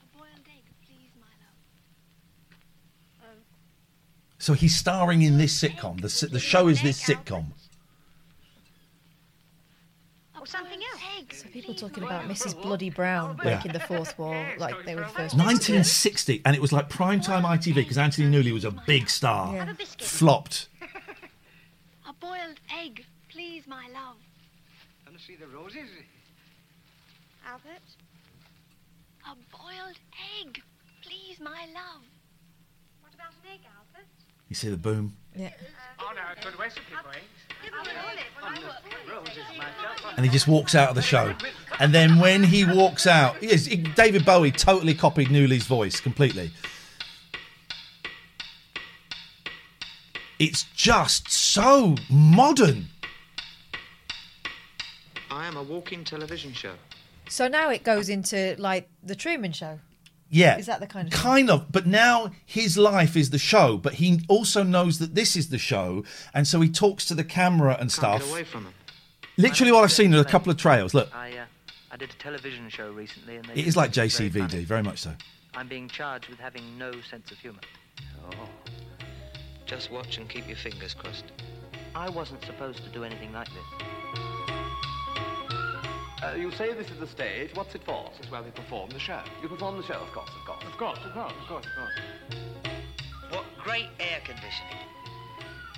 [0.00, 1.26] A boiled egg, please, my
[3.26, 3.36] love.
[4.38, 6.00] So he's starring in this sitcom.
[6.00, 7.44] The si- the show is this sitcom.
[10.38, 11.00] Or something else?
[11.32, 12.60] So people talking about Mrs.
[12.60, 13.54] Bloody Brown Yeah.
[13.54, 15.34] breaking the fourth wall like they were the first.
[15.36, 15.76] ones to do it.
[15.78, 19.52] 1960, and it was like primetime ITV because Anthony Newley was a big star.
[19.54, 19.64] Yeah.
[19.66, 20.06] Have a biscuit.
[20.06, 20.68] Flopped.
[22.08, 24.16] A boiled egg, please, my love.
[25.06, 25.88] Want to see the roses?
[27.46, 27.86] Albert?
[29.26, 29.98] A boiled
[30.40, 30.60] egg,
[31.02, 32.02] please, my love.
[33.00, 34.08] What about an egg, Albert?
[34.48, 35.16] You see the boom.
[35.36, 35.46] Yeah.
[35.48, 35.50] Uh,
[36.00, 37.49] oh, no, good recipe for eggs.
[37.70, 38.04] Give me an
[38.42, 38.66] olive.
[39.10, 40.14] Roses myself.
[40.16, 41.34] and he just walks out of the show.
[41.78, 46.50] And then when he walks out, yes, he- David Bowie totally copied Newley's voice completely.
[50.38, 52.86] It's just so modern.
[55.30, 56.72] I am a walking television show.
[57.28, 59.78] So now it goes into like the Truman Show.
[60.30, 60.58] Yeah.
[60.58, 61.20] Is that the kind of thing?
[61.22, 65.34] Kind of, but now his life is the show, but he also knows that this
[65.36, 68.20] is the show, and so he talks to the camera and Can't stuff.
[68.22, 68.74] get away from them.
[69.36, 70.94] Literally, what I've seen are a couple of trails.
[70.94, 71.44] Look, I, uh,
[71.90, 74.32] I did a television show recently and they it didn't is like think it was
[74.32, 74.64] very JCVD, funny.
[74.64, 75.12] very much so.
[75.54, 77.58] I'm being charged with having no sense of humour.
[78.24, 78.48] Oh.
[79.66, 81.24] Just watch and keep your fingers crossed.
[81.94, 84.22] I wasn't supposed to do anything like this.
[86.22, 87.50] Uh, you say this is the stage.
[87.54, 88.10] What's it for?
[88.18, 89.20] It's where they perform the show.
[89.42, 90.64] You perform the show, of course, of course.
[90.64, 92.40] Of course, of course, of course, of course.
[93.30, 94.84] What great air conditioning.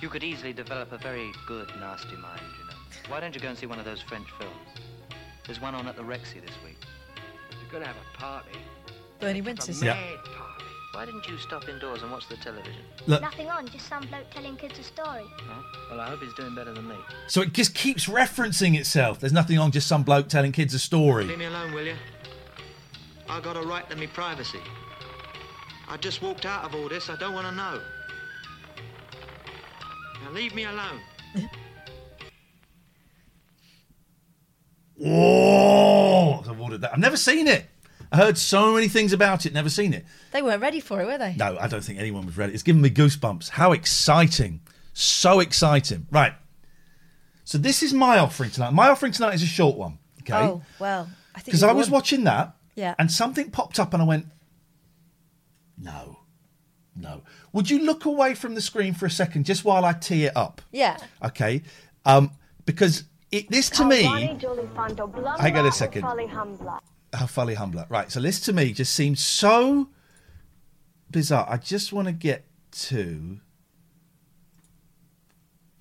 [0.01, 2.73] You could easily develop a very good, nasty mind, you know.
[3.07, 4.53] Why don't you go and see one of those French films?
[5.45, 6.77] There's one on at the Rexy this week.
[7.51, 8.57] If you're going to have a party,
[9.21, 9.81] Bernie Winters.
[9.81, 9.93] Yeah.
[9.93, 10.62] party.
[10.93, 12.83] Why didn't you stop indoors and watch the television?
[13.07, 15.25] Look, Nothing on, just some bloke telling kids a story.
[15.27, 15.61] Huh?
[15.89, 16.95] Well, I hope he's doing better than me.
[17.27, 19.19] so it just keeps referencing itself.
[19.19, 21.25] There's nothing on just some bloke telling kids a story.
[21.25, 21.95] Leave me alone, will you?
[23.27, 24.59] I got a right to me privacy.
[25.89, 27.09] I just walked out of all this.
[27.09, 27.81] I don't want to know.
[30.23, 30.99] Now leave me alone.
[34.95, 36.43] Whoa!
[36.47, 36.93] I've ordered that.
[36.93, 37.65] I've never seen it.
[38.13, 40.05] I heard so many things about it, never seen it.
[40.31, 41.35] They weren't ready for it, were they?
[41.35, 42.53] No, I don't think anyone was ready.
[42.53, 43.49] It's given me goosebumps.
[43.49, 44.61] How exciting.
[44.93, 46.05] So exciting.
[46.11, 46.33] Right.
[47.43, 48.71] So this is my offering tonight.
[48.71, 49.97] My offering tonight is a short one.
[50.21, 50.33] Okay.
[50.35, 51.99] Oh well, I think Because I was won.
[51.99, 52.93] watching that Yeah.
[52.99, 54.27] and something popped up and I went,
[55.77, 56.19] no,
[56.95, 57.23] no.
[57.51, 60.37] Would you look away from the screen for a second just while I tee it
[60.37, 60.61] up?
[60.71, 60.97] Yeah.
[61.23, 61.63] Okay.
[62.05, 62.31] Um,
[62.65, 66.03] because it, this to me, hang on a second.
[67.13, 67.85] How Folly Humbler.
[67.89, 68.11] Right.
[68.11, 69.89] So this to me just seems so
[71.11, 71.45] bizarre.
[71.49, 73.39] I just want to get to.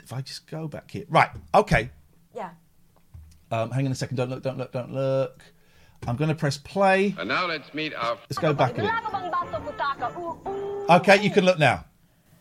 [0.03, 1.05] If I just go back here.
[1.09, 1.31] Right.
[1.55, 1.91] Okay.
[2.35, 2.51] Yeah.
[3.51, 4.17] Um, hang on a second.
[4.17, 4.43] Don't look.
[4.43, 4.73] Don't look.
[4.73, 5.43] Don't look.
[6.07, 7.15] I'm going to press play.
[7.19, 8.19] And now let's meet our.
[8.29, 8.91] Let's go back a bit.
[10.91, 11.85] Okay, you can look now.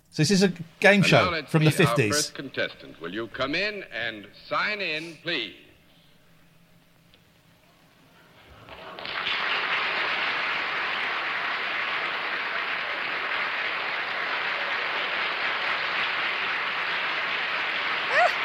[0.10, 2.10] So this is a game And show from the meet our 50s.
[2.10, 3.00] first contestant.
[3.00, 5.54] Will you come in and sign in, please?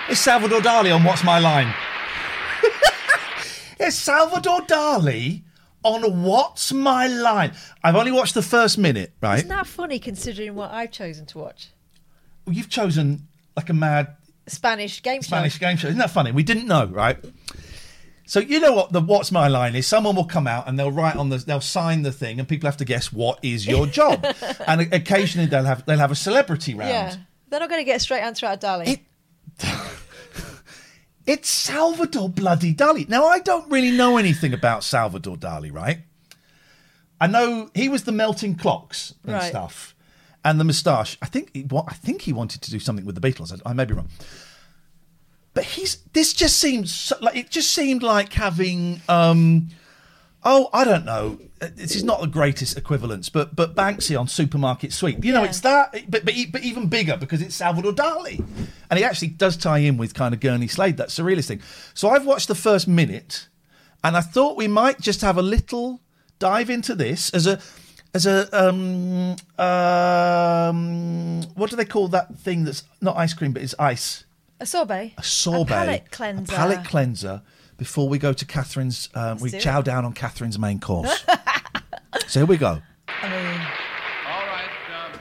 [0.09, 1.73] It's Salvador Dali on What's My Line.
[3.81, 5.43] it's Salvador Dali
[5.83, 7.53] on What's My Line.
[7.83, 9.39] I've only watched the first minute, right?
[9.39, 11.71] Isn't that funny considering what I've chosen to watch?
[12.45, 13.27] Well, You've chosen
[13.57, 15.27] like a mad Spanish game show.
[15.29, 15.89] Spanish game show.
[15.89, 16.31] Isn't that funny?
[16.31, 17.19] We didn't know, right?
[18.27, 19.89] So you know what the what's my line is?
[19.89, 22.69] Someone will come out and they'll write on the they'll sign the thing and people
[22.69, 24.25] have to guess what is your job.
[24.67, 26.91] and occasionally they'll have they'll have a celebrity round.
[26.91, 27.17] Yeah.
[27.49, 29.01] They're not going to get a straight answer out of Dali.
[31.27, 33.09] It's Salvador bloody Dali.
[33.09, 35.99] Now I don't really know anything about Salvador Dali, right?
[37.21, 39.49] I know he was the melting clocks and Right.
[39.49, 39.95] stuff.
[40.45, 41.19] and the moustache.
[41.21, 43.53] I think he, I think he wanted to do something with the Beatles.
[43.53, 44.09] I, I may be wrong,
[45.55, 49.01] but he's this just seems so, like it just seemed like having.
[49.09, 49.71] Um,
[50.49, 51.39] oh, I don't know.
[51.75, 55.25] This is not the greatest equivalence, but but Banksy on Supermarket Sweep.
[55.25, 55.49] You know, Yeah.
[55.49, 58.43] it's that, but but, but even bigger because it's Salvador Dali,
[58.91, 61.61] and he actually does tie in with kind of Gurney Slade, that surrealist thing.
[61.95, 63.49] So I've watched the first minute,
[64.05, 66.01] and I thought we might just have a little
[66.39, 67.59] dive into this as a
[68.15, 73.63] as a um um what do they call that thing that's not ice cream but
[73.63, 74.25] it's ice
[74.61, 75.15] A sorbet.
[75.19, 76.53] a sorbet, A palate cleanser.
[76.53, 77.43] a palate cleanser
[77.77, 79.09] before we go to Catherine's.
[79.15, 79.85] Um, we do chow it.
[79.85, 81.25] down on Catherine's main course.
[82.29, 82.81] so here we go.
[83.09, 83.61] I mean,
[84.27, 84.69] All right,
[85.13, 85.21] um,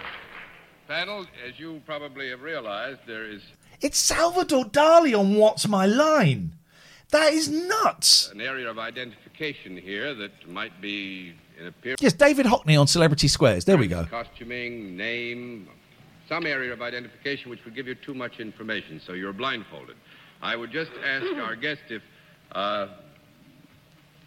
[0.88, 3.42] panel, as you probably have realized, there is
[3.82, 6.54] It's Salvador Dali on What's My Line.
[7.12, 8.32] That is nuts.
[8.32, 12.02] an area of identification here that might be in appearance.
[12.02, 13.64] Yes, David Hockney on Celebrity Squares.
[13.66, 14.06] There we go.
[14.06, 15.70] Costuming, name,
[16.28, 19.96] some area of identification which would give you too much information, so you're blindfolded.
[20.42, 22.02] I would just ask our guest if
[22.56, 22.88] uh,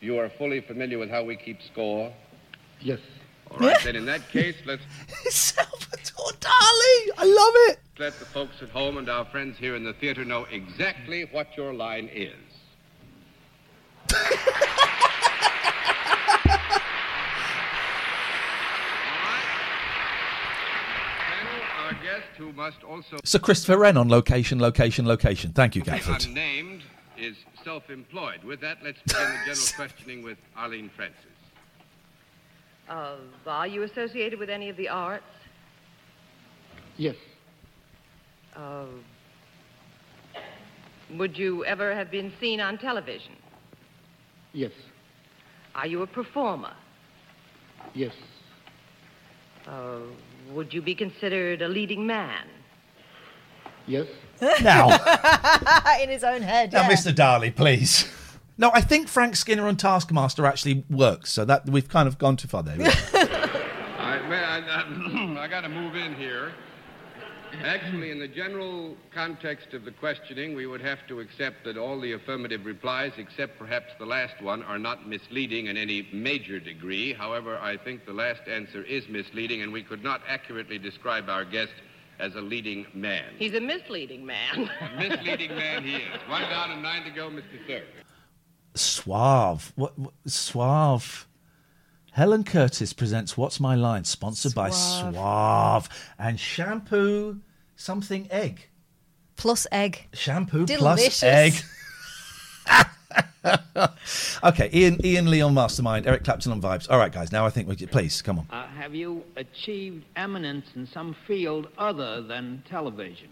[0.01, 2.13] you are fully familiar with how we keep score.
[2.81, 3.01] Yes.
[3.51, 4.83] All right, then in that case, let's
[5.35, 7.09] Salvador Dali.
[7.17, 7.79] I love it.
[7.99, 11.57] let the folks at home and our friends here in the theater know exactly what
[11.57, 12.35] your line is.
[21.19, 25.53] Panel, who must also Sir Christopher Wren on location, location, location.
[25.53, 26.27] Thank you, be Gafford.
[26.27, 26.78] unnamed
[27.19, 28.45] is self-employed.
[28.45, 31.17] With that, let's begin the general questioning with Arlene Francis.
[32.89, 33.17] Uh,
[33.47, 35.25] are you associated with any of the arts?
[36.97, 37.17] Yes.
[38.57, 38.87] Uh,
[41.17, 43.37] would you ever have been seen on television?
[44.53, 44.73] Yes.
[45.75, 46.73] Are you a performer?
[47.95, 48.15] Yes.
[49.67, 50.01] Uh,
[50.53, 52.47] would you be considered a leading man?
[53.87, 54.07] Yes.
[54.63, 54.89] Now,
[56.03, 56.73] in his own head.
[56.73, 56.91] now, yeah.
[56.91, 57.15] Mr.
[57.15, 58.11] Darley, please.
[58.57, 62.37] No, I think Frank Skinner on Taskmaster actually works, so that we've kind of gone
[62.37, 62.77] too far there.
[62.81, 66.53] I, man, uh, I, I got to move in here.
[67.65, 71.99] Actually, in the general context of the questioning, we would have to accept that all
[71.99, 77.13] the affirmative replies, except perhaps the last one, are not misleading in any major degree.
[77.13, 81.45] However, I think the last answer is misleading, and we could not accurately describe our
[81.45, 81.73] guest
[82.19, 83.25] as a leading man.
[83.39, 84.71] He's a misleading man.
[84.99, 86.03] misleading man he is.
[86.29, 87.67] One down and nine to go, Mr.
[87.67, 87.85] Cerf.
[88.75, 89.73] Suave.
[89.77, 91.27] What, what Suave.
[92.13, 95.15] Helene Curtis presents What's My Line, sponsored by Suave.
[95.15, 95.89] Suave
[96.19, 97.41] and shampoo
[97.77, 98.69] something egg.
[99.37, 100.09] Plus egg.
[100.13, 101.21] Shampoo Delicious.
[101.21, 101.53] plus egg.
[104.45, 106.91] okay, Ian Ian Lee on Mastermind, Eric Clapton on Vibes.
[106.91, 108.47] All right, guys, now I think we please come on.
[108.51, 113.29] Uh, have you achieved eminence in some field other than television?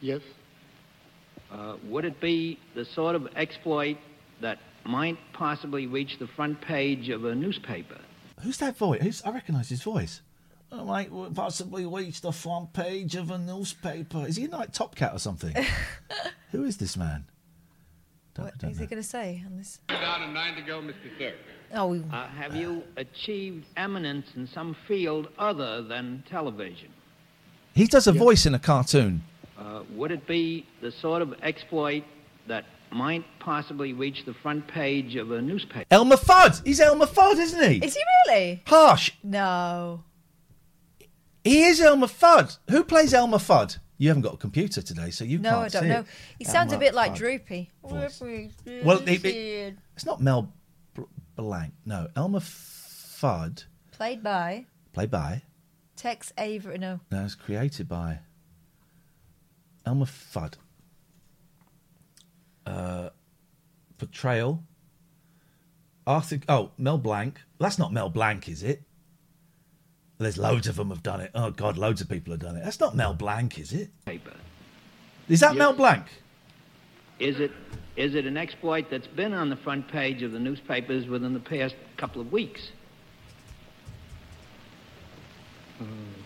[0.00, 0.20] Yes.
[1.50, 3.96] Uh, would it be the sort of exploit
[4.40, 7.98] that might possibly reach the front page of a newspaper?
[8.42, 9.02] Who's that voice?
[9.02, 10.22] Who's, I recognise his voice.
[10.72, 14.24] Mate, will possibly reach the front page of a newspaper.
[14.26, 15.54] Is he like Top Cat or something?
[16.52, 17.26] Who is this man?
[18.34, 18.82] Don't- What don't is know.
[18.82, 19.78] he going to say on this?
[19.88, 20.94] One down and nine to go, Mr.
[21.18, 21.34] Cerf.
[21.74, 26.88] Oh, Uh, have you achieved eminence in some field other than television?
[27.74, 29.22] He does a voice in a cartoon.
[29.58, 32.04] Uh, would it be the sort of exploit
[32.46, 35.86] that might possibly reach the front page of a newspaper?
[35.90, 36.62] Elmer Fudd.
[36.66, 37.78] He's Elmer Fudd, isn't he?
[37.84, 38.62] Is he really?
[38.66, 39.12] Harsh.
[39.22, 40.04] No.
[41.44, 42.58] He is Elmer Fudd.
[42.70, 43.78] Who plays Elmer Fudd?
[44.02, 46.00] You haven't got a computer today, so you No, can't No, I don't know.
[46.00, 46.06] it.
[46.38, 47.70] He sounds a bit like Droopy.
[47.84, 48.20] voice.
[48.20, 50.52] Well, it- it- it's not Mel
[50.94, 51.02] Bl-
[51.36, 51.72] Blanc.
[51.86, 55.42] No, Elmer Fudd, Played by played by.
[55.94, 56.78] Tex Avery.
[56.78, 56.98] No.
[57.12, 58.18] No, it's created by
[59.86, 60.54] Elmer Fudd.
[62.66, 63.10] Uh,
[63.98, 64.64] portrayal.
[66.08, 66.40] Arthur.
[66.48, 67.40] Oh, Mel Blanc.
[67.60, 68.82] That's not Mel Blanc, is it?
[70.22, 71.30] There's loads of them have done it.
[71.34, 72.64] Oh God, loads of people have done it.
[72.64, 73.90] That's not Mel Blanc, is it?
[74.04, 74.32] Paper.
[75.28, 76.06] Is that Mel Blanc?
[77.18, 77.52] Is it
[77.96, 81.40] is it an exploit that's been on the front page of the newspapers within the
[81.40, 82.70] past couple of weeks?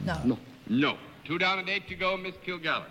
[0.05, 0.21] No.
[0.25, 0.39] No.
[0.69, 0.99] No.
[1.25, 2.85] Two down and eight to go, Miss Kilgallen.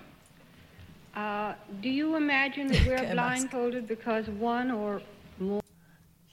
[1.15, 3.49] Uh, do you imagine that we're Get a mask.
[3.49, 5.01] blindfolded because one or
[5.39, 5.61] more?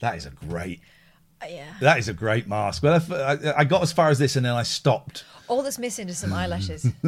[0.01, 0.81] That is a great.
[1.43, 1.73] Uh, yeah.
[1.81, 2.83] That is a great mask.
[2.83, 5.25] Well, I, I, I got as far as this and then I stopped.
[5.47, 6.87] All that's missing is some eyelashes.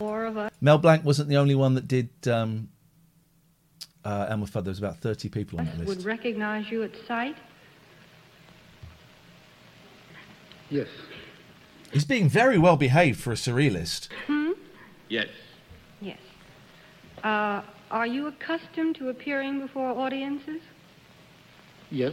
[0.00, 2.68] More of us Mel Blanc wasn't the only one that did um,
[4.04, 4.64] uh, Elmer Fudd.
[4.64, 5.88] There was about 30 people on that list.
[5.88, 6.06] would list.
[6.06, 7.36] recognize you at sight?
[10.70, 10.88] Yes.
[11.92, 14.08] He's being very well behaved for a surrealist.
[14.26, 14.50] Hmm?
[15.08, 15.28] Yes.
[16.00, 16.18] Yes.
[17.24, 20.60] Uh, are you accustomed to appearing before audiences?
[21.90, 22.12] Yes.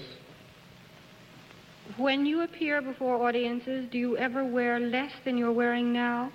[1.97, 6.31] When you appear before audiences, do you ever wear less than you're wearing now?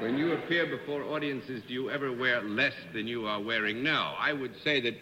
[0.00, 4.16] When you appear before audiences, do you ever wear less than you are wearing now?
[4.18, 4.94] I would say that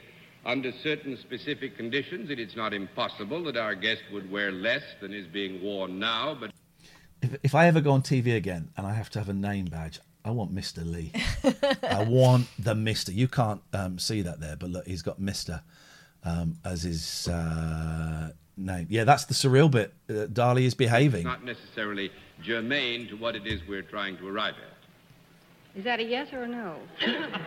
[0.44, 5.12] under certain specific conditions, it is not impossible that our guest would wear less than
[5.12, 6.52] is being worn now, but
[7.22, 9.66] If, if I ever go on TV again and I have to have a name
[9.66, 10.84] badge, I want Mr.
[10.84, 11.12] Lee.
[11.82, 13.12] I want the Mister.
[13.12, 15.62] You can't um, see that there, but look, he's got Mister
[16.24, 18.86] um, as his uh, name.
[18.88, 19.92] Yeah, that's the surreal bit.
[20.08, 21.24] Uh, Dali is behaving.
[21.24, 22.10] not necessarily
[22.42, 25.78] germane to what it is we're trying to arrive at.
[25.78, 26.76] Is that a yes or a no?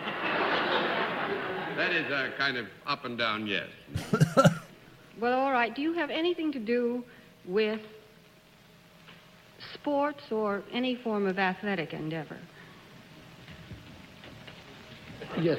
[1.76, 3.68] That is a kind of up and down yes.
[5.20, 5.74] Well, all right.
[5.74, 7.04] Do you have anything to do
[7.46, 7.80] with
[9.74, 12.38] sports or any form of athletic endeavor?
[15.42, 15.58] Yes.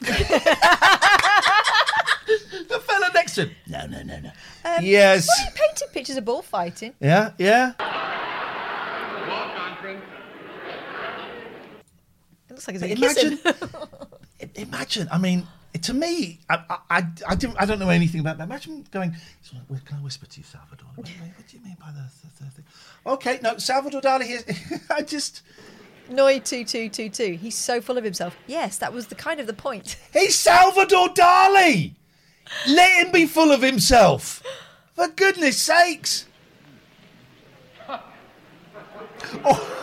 [2.68, 3.50] the fella next to him.
[3.66, 4.30] No, no, no, no.
[4.64, 5.28] Um, Yes.
[5.28, 6.94] Well, he painted pictures of bullfighting.
[7.00, 7.72] Yeah, yeah.
[12.48, 13.68] It looks like he's Imagine- kissing.
[14.54, 15.46] Imagine, I mean,
[15.82, 18.44] to me, I, I, I, I, didn't, I don't know anything about that.
[18.44, 19.14] Imagine going,
[19.84, 20.86] can I whisper to you, Salvador?
[20.94, 22.04] What, what- what do you mean by the,
[22.38, 22.64] the, the thing?
[23.06, 24.44] Okay, no, Salvador Dali, here's,
[24.90, 25.42] I just,
[26.10, 27.32] Noi two two two two.
[27.40, 28.36] He's so full of himself.
[28.46, 29.96] Yes, that was the kind of the point.
[30.12, 31.92] he's Salvador Dali!
[32.66, 34.42] Let him be full of himself.
[34.94, 36.26] For goodness sakes.
[39.44, 39.74] Oh.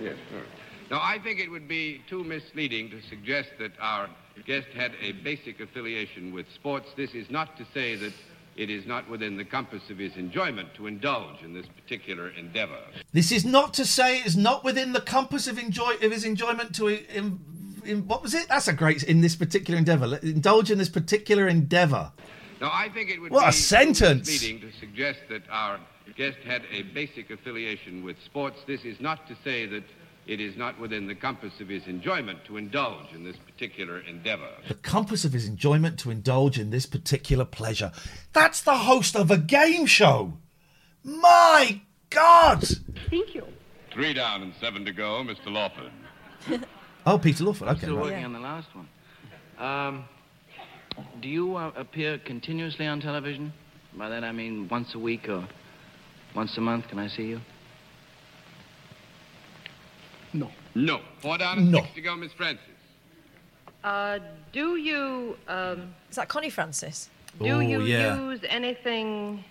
[0.00, 0.16] Yes.
[0.32, 0.46] all right.
[0.90, 4.08] Now, I think it would be too misleading to suggest that our
[4.46, 6.88] guest had a basic affiliation with sports.
[6.96, 8.12] This is not to say that
[8.56, 12.78] it is not within the compass of his enjoyment to indulge in this particular endeavor.
[13.12, 16.74] This is not to say it's not within the compass of enjoy of his enjoyment
[16.76, 17.38] to in,
[17.84, 18.48] in, what was it?
[18.48, 20.06] That's a great in this particular endeavour.
[20.06, 22.12] Let- Indulge in this particular endeavour.
[22.60, 24.28] Now, I think it would What a be too sentence.
[24.28, 25.80] misleading to suggest that our
[26.16, 28.58] guest had a basic affiliation with sports.
[28.66, 29.84] This is not to say that
[30.30, 34.48] it is not within the compass of his enjoyment to indulge in this particular endeavor.
[34.68, 37.90] The compass of his enjoyment to indulge in this particular pleasure.
[38.32, 40.34] That's the host of a game show.
[41.02, 42.62] My God!
[43.10, 43.44] Thank you.
[43.92, 45.46] Three down and seven to go, Mr.
[45.48, 45.90] Lawford.
[47.06, 47.66] Oh, Peter Lawford.
[47.66, 48.04] I'm Okay, still right.
[48.04, 48.86] working on the last one.
[49.58, 50.04] Um,
[51.22, 53.54] do you uh, appear continuously on television?
[53.96, 55.48] By that I mean once a week or
[56.36, 56.88] once a month.
[56.88, 57.40] Can I see you?
[60.32, 60.50] No.
[60.74, 61.00] No.
[61.20, 61.80] Four down and No.
[61.82, 62.64] six to go, Miss Francis.
[63.82, 64.18] Uh,
[64.52, 67.08] do you um, Is that Connie Francis?
[67.40, 68.16] do Oh, you yeah.
[68.16, 69.42] use anything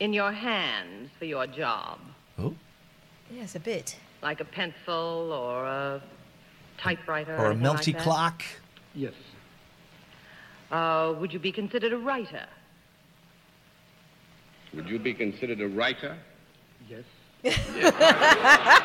[0.00, 1.98] in your hands for your job,
[2.38, 2.54] Oh.
[3.30, 3.96] Yes, a bit.
[4.22, 6.02] like a pencil or a
[6.78, 8.02] typewriter Or a anything like melty that?
[8.02, 8.42] clock.
[8.94, 9.12] Yes.
[10.72, 12.46] Uh, would you be considered a writer?
[14.74, 16.16] Would you be considered a writer?
[16.88, 17.04] Yes.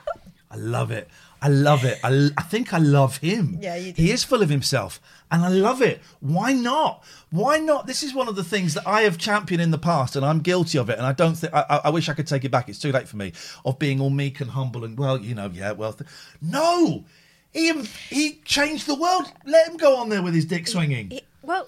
[0.52, 1.08] I love it.
[1.41, 2.00] I love it.
[2.04, 3.60] I, I think I love him.
[3.62, 4.02] Yeah, you do.
[4.02, 5.00] He is full of himself,
[5.32, 6.02] and I love it.
[6.20, 7.04] Why not?
[7.30, 7.88] Why not?
[7.88, 10.39] This is one of the things that I have championed in the past, and I'm
[10.39, 10.97] guilty of it.
[10.97, 12.68] And I don't think I, I, wish I could take it back.
[12.68, 13.32] It's too late for me
[13.64, 16.10] of being all meek and humble and well, you know, yeah, well, th-
[16.41, 17.06] no.
[17.54, 17.72] He
[18.10, 19.32] he changed the world.
[19.45, 21.12] Let him go on there with his dick swinging.
[21.12, 21.68] He- well,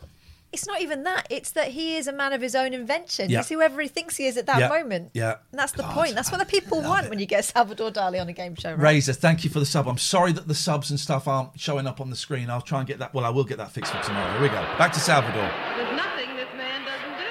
[0.53, 1.27] it's not even that.
[1.29, 3.29] It's that he is a man of his own invention.
[3.29, 3.39] Yeah.
[3.39, 5.11] He's whoever he thinks he is at that Yeah, moment.
[5.13, 5.35] yeah.
[5.51, 6.15] And that's the God, point.
[6.15, 8.79] That's what the people want when you get Salvador Dali on a game show, right?
[8.81, 9.87] Razor, thank you for the sub.
[9.87, 12.49] I'm sorry that the subs and stuff aren't showing up on the screen.
[12.49, 13.13] I'll try and get that.
[13.13, 14.31] Well, I will get that fixed for tomorrow.
[14.33, 14.61] Here we go.
[14.77, 15.49] Back to Salvador.
[15.77, 17.25] There's nothing this man doesn't do.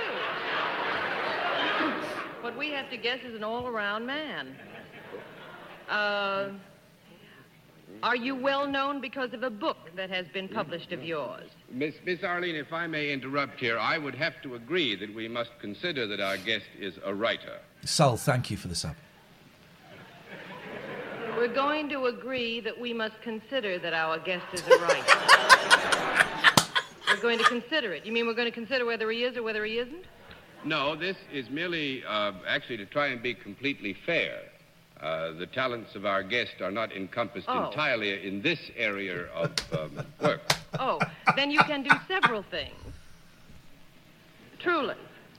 [2.43, 4.57] What we have to guess is an all-around man.
[5.89, 6.49] Uh,
[8.03, 11.51] are you well known because of a book that has been published of yours?
[11.71, 15.29] Miss, Miss Arlene, if I may interrupt here, I would have to agree that we
[15.29, 17.59] must consider that our guest is a writer.
[17.85, 18.97] Sol, thank you for the sub.
[21.37, 25.19] We're going to agree that we must consider that our guest is a writer.
[27.09, 28.05] we're going to consider it.
[28.05, 30.05] You mean we're going to consider whether he is or whether he isn't?
[30.65, 34.41] No, this is merely uh, actually to try and be completely fair.
[35.01, 37.69] Uh, the talents of our guest are not encompassed Oh.
[37.69, 40.43] entirely in this area of um, work.
[40.79, 40.99] Oh,
[41.37, 42.75] then you can do several things.
[44.59, 44.95] Truly,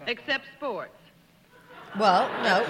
[0.07, 0.91] except sports.
[1.99, 2.65] Well, no.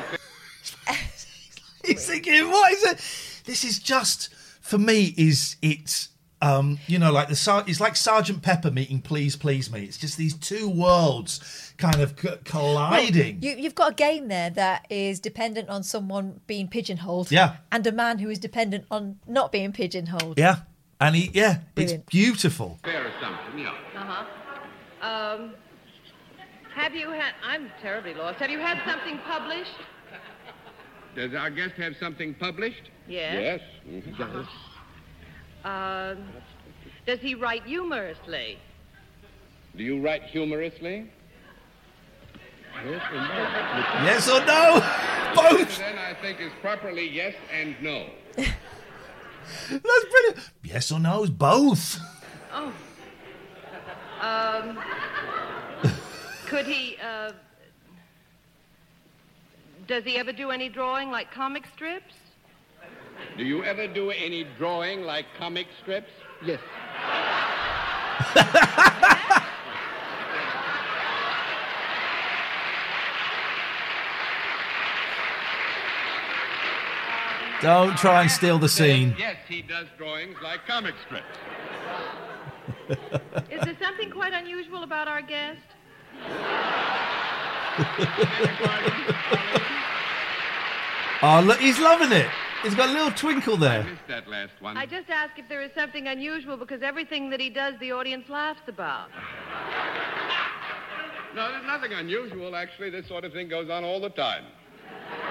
[1.86, 2.98] He's thinking, what is it?
[3.46, 5.14] This is just for me.
[5.18, 6.10] Is it's
[6.42, 9.84] Um, you know, like the it's like Sergeant Pepper meeting Please Please Me.
[9.84, 13.42] It's just these two worlds kind of c- colliding.
[13.42, 17.32] You, you've got a game there that is dependent on someone being pigeonholed.
[17.32, 17.58] Yeah.
[17.72, 20.38] And a man who is dependent on not being pigeonholed.
[20.40, 20.58] yeah,
[21.02, 22.02] and he yeah, Brilliant.
[22.04, 22.80] it's beautiful.
[22.84, 23.74] Fair assumption, yeah.
[23.96, 24.26] Uh
[25.02, 25.36] huh.
[25.38, 25.54] Um,
[26.74, 27.34] have you had?
[27.44, 28.38] I'm terribly lost.
[28.38, 29.72] Have you had something published?
[31.16, 32.90] Does our guest have something published?
[33.08, 33.60] Yes.
[33.86, 34.04] Yes.
[34.06, 34.48] Mhm.
[35.66, 36.18] Um,
[37.06, 38.58] does he write humorously?
[39.76, 41.12] Do you write humorously?
[42.86, 44.06] Yes or no?
[44.06, 44.82] Yes or no?
[45.36, 45.78] Both.
[45.78, 48.08] Then I think is properly yes and no.
[49.70, 50.50] That's brilliant.
[50.64, 51.26] Yes or no?
[51.28, 52.00] Both.
[52.54, 52.74] Oh.
[54.22, 54.80] Um,
[56.46, 56.98] could he?
[57.04, 57.32] Uh,
[59.88, 62.14] does he ever do any drawing like comic strips?
[63.38, 66.12] Do you ever do any drawing like comic strips?
[66.46, 66.60] Yes.
[77.62, 79.16] Don't try and steal the scene.
[79.18, 81.26] Yes, he does drawings like comic strips.
[83.52, 85.62] Is there something quite unusual about our guest?
[91.24, 92.28] Oh, look, he's loving it.
[92.64, 93.82] He's got a little twinkle there.
[93.82, 94.76] I Missed that last one.
[94.76, 98.28] I just ask if there is something unusual because everything that he does, the audience
[98.28, 99.10] laughs about.
[101.36, 102.56] No, there's nothing unusual.
[102.56, 104.46] Actually, this sort of thing goes on all the time.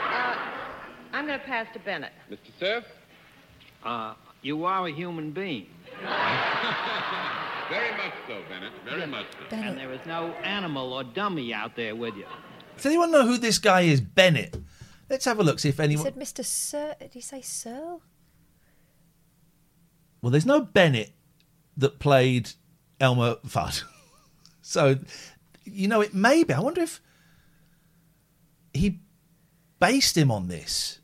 [0.09, 0.37] Uh,
[1.13, 2.13] I'm going to pass to Bennett.
[2.31, 2.39] Mr.
[2.59, 2.85] Cerf?
[3.85, 5.67] Uh, you are a human being.
[7.71, 8.73] Very much so, Bennett.
[8.85, 9.57] Very much so.
[9.57, 12.27] And there is no animal or dummy out there with you.
[12.77, 14.01] Does anyone know who this guy is?
[14.01, 14.57] Bennett.
[15.09, 15.59] Let's have a look.
[15.59, 16.05] See if He anyone.
[16.05, 16.45] said Mr.
[16.45, 16.95] Sir.
[17.01, 18.03] Did he say Searle?
[20.23, 21.11] Well, there's no Bennett
[21.77, 22.51] that played
[23.01, 23.83] Elmer Fudd.
[24.63, 24.99] so,
[25.65, 26.53] you know, it may be.
[26.55, 27.01] I wonder if
[28.73, 29.01] he
[29.81, 31.00] based him on this.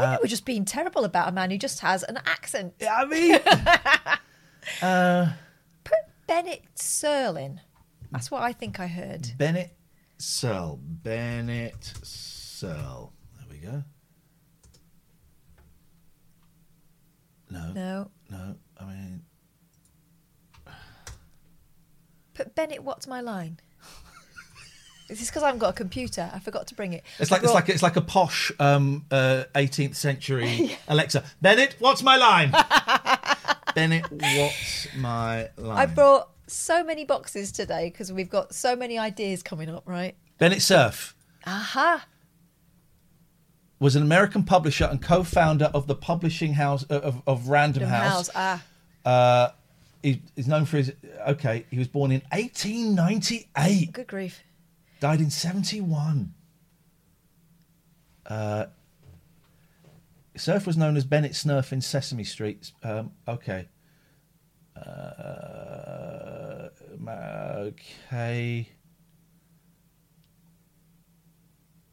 [0.00, 2.74] Maybe we're just being terrible about a man who just has an accent.
[2.88, 3.34] I mean,
[4.82, 5.32] uh,
[5.84, 7.58] Put Bennett Searle
[8.10, 9.32] That's what I think I heard.
[9.36, 9.76] Bennett
[10.18, 10.78] Searle.
[10.82, 13.12] Bennett Searle.
[13.38, 13.84] There we go.
[17.50, 17.72] No.
[17.72, 18.10] No.
[18.30, 18.56] No.
[18.78, 19.22] I mean,
[22.34, 23.58] Put Bennett, what's my line?
[25.10, 26.30] Is this because I haven't got a computer?
[26.32, 27.02] I forgot to bring it.
[27.18, 31.24] it's like it's like it's like a posh um, uh, 18th century Alexa.
[31.42, 32.52] Bennett, what's my line?
[33.74, 35.78] Bennett, what's my line?
[35.78, 40.14] I brought so many boxes today because we've got so many ideas coming up, right?
[40.38, 41.16] Bennett Cerf.
[41.44, 42.06] Aha.
[43.80, 47.88] was an American publisher and co-founder of the publishing house uh, of, of Random, Random
[47.88, 48.28] House.
[48.28, 48.62] House,
[49.04, 49.08] ah.
[49.10, 49.50] Uh,
[50.02, 50.92] he, he's known for his.
[51.28, 53.92] Okay, he was born in 1898.
[53.92, 54.40] Good grief.
[55.00, 56.34] Died in 71.
[58.26, 58.66] Uh,
[60.36, 62.70] Cerf was known as Bennett Snurf in Sesame Street.
[62.82, 63.68] Um, okay.
[64.76, 66.68] Uh,
[67.08, 68.68] okay.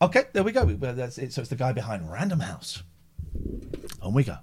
[0.01, 0.65] Okay, there we go.
[0.65, 1.33] Well, That's it.
[1.33, 2.83] So it's the guy behind Random House.
[4.01, 4.37] On we go.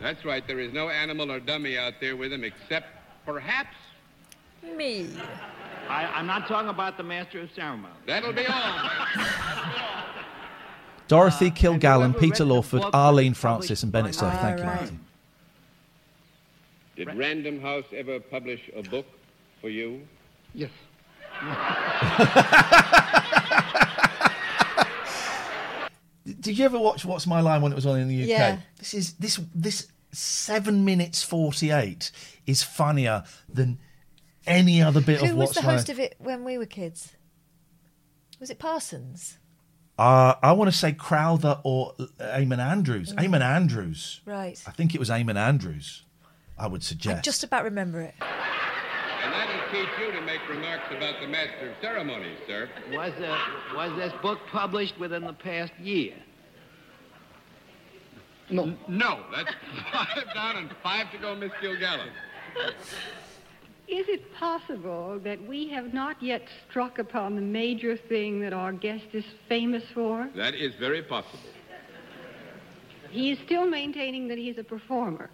[0.00, 0.46] That's right.
[0.46, 2.88] There is no animal or dummy out there with him except
[3.24, 3.76] perhaps.
[4.76, 5.08] Me.
[5.88, 7.94] I, I'm not talking about the master of ceremony.
[8.06, 8.90] That'll be all.
[11.08, 14.32] Dorothy uh, Kilgallen, whoever Peter Lawford, book Arlene Francis, and Bennett Cerf.
[14.32, 15.00] published Thank you, by- Martin.
[16.96, 19.06] Did Random House ever publish a book
[19.60, 20.00] for you?
[20.54, 20.70] Yes.
[26.40, 28.28] Did you ever watch What's My Line when it was on in the UK?
[28.28, 28.58] Yeah.
[28.78, 32.10] This is this this seven minutes forty eight
[32.46, 33.78] is funnier than
[34.46, 35.30] any other bit Who of thing.
[35.30, 35.72] Who was the My.
[35.72, 37.14] host of it when we were kids?
[38.40, 39.38] Was it Parsons?
[39.98, 43.12] Uh, I want to say Crowther or Eamon Andrews.
[43.14, 43.24] Mm.
[43.28, 44.20] Eamon Andrews.
[44.26, 44.62] Right.
[44.66, 46.02] I think it was Eamon Andrews.
[46.58, 47.24] I would I suggest.
[47.24, 48.14] just about remember it.
[48.20, 52.68] And that'll teach you to make remarks about the master of ceremonies, sir.
[52.92, 53.38] Was, uh,
[53.74, 56.14] was this book published within the past year?
[58.50, 58.76] No.
[58.86, 59.50] No, that's
[59.92, 62.10] five down and five to go, Miss Kilgallen.
[63.88, 68.72] Is it possible that we have not yet struck upon the major thing that our
[68.72, 70.28] guest is famous for?
[70.34, 71.38] That is very possible.
[73.10, 75.30] He is still maintaining that he's a performer.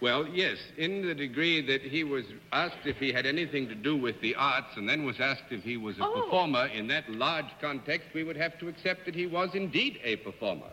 [0.00, 3.96] Well, yes, in the degree that he was asked if he had anything to do
[3.96, 6.22] with the arts and then was asked if he was a Oh.
[6.22, 10.16] performer in that large context, we would have to accept that he was indeed a
[10.16, 10.70] performer.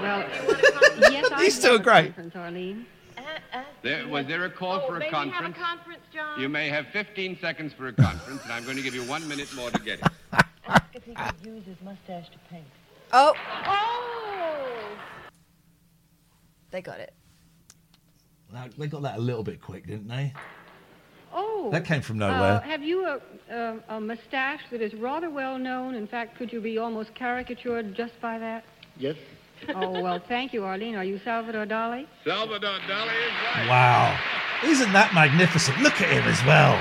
[0.00, 0.24] Well,
[1.10, 2.14] yes, I He's still have a great.
[2.16, 3.20] conference, uh,
[3.54, 5.56] uh, There, was there a call Oh, for a may we have a conference?
[5.58, 6.40] conference, John?
[6.40, 9.26] You may have 15 seconds for a conference, and I'm going to give you one
[9.28, 10.06] minute more to get it.
[10.66, 12.64] Ask if he could use his mustache to paint.
[13.12, 13.34] Oh,
[13.66, 14.88] Oh!
[16.70, 17.12] they got it.
[18.52, 20.32] Now, they got that a little bit quick, didn't they?
[21.34, 21.70] Oh.
[21.72, 22.60] That came from Uh, nowhere.
[22.60, 23.20] have you a,
[23.50, 25.94] a, a mustache that is rather well known?
[25.94, 28.64] In fact, could you be almost caricatured just by that?
[28.98, 29.16] Yes.
[29.74, 30.96] Oh, well, thank you, Arlene.
[30.96, 32.06] Are you Salvador Dali?
[32.24, 33.66] Salvador Dali is right.
[33.68, 34.18] Wow.
[34.64, 35.80] Isn't that magnificent?
[35.80, 36.80] Look at him as well.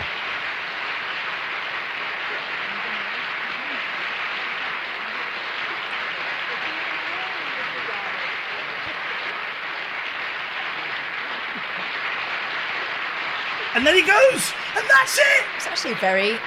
[13.82, 15.44] And then he goes, and that's it.
[15.56, 16.38] It's actually a very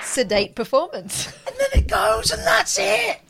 [0.00, 1.30] sedate performance.
[1.46, 3.20] And then it goes, and that's it.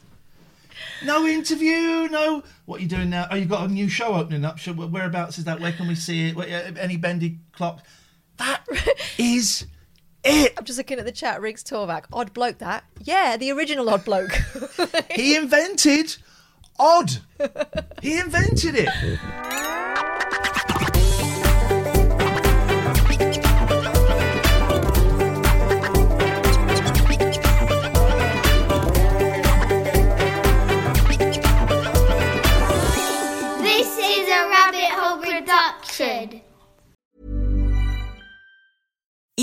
[1.05, 2.45] No interview, no.
[2.67, 3.27] What are you doing now?
[3.29, 4.65] Oh, you've got a new show opening up.
[4.65, 5.59] Whereabouts is that?
[5.59, 6.37] Where can we see it?
[6.37, 7.85] Uh, any bendy clock?
[8.37, 8.65] That
[9.19, 9.67] is
[10.23, 10.55] it.
[10.57, 11.41] I'm just looking at the chat.
[11.41, 12.59] Riggs Torvac, odd bloke.
[12.59, 14.39] That yeah, the original odd bloke.
[15.11, 16.19] He invented
[16.79, 17.11] odd.
[18.01, 19.80] He invented it.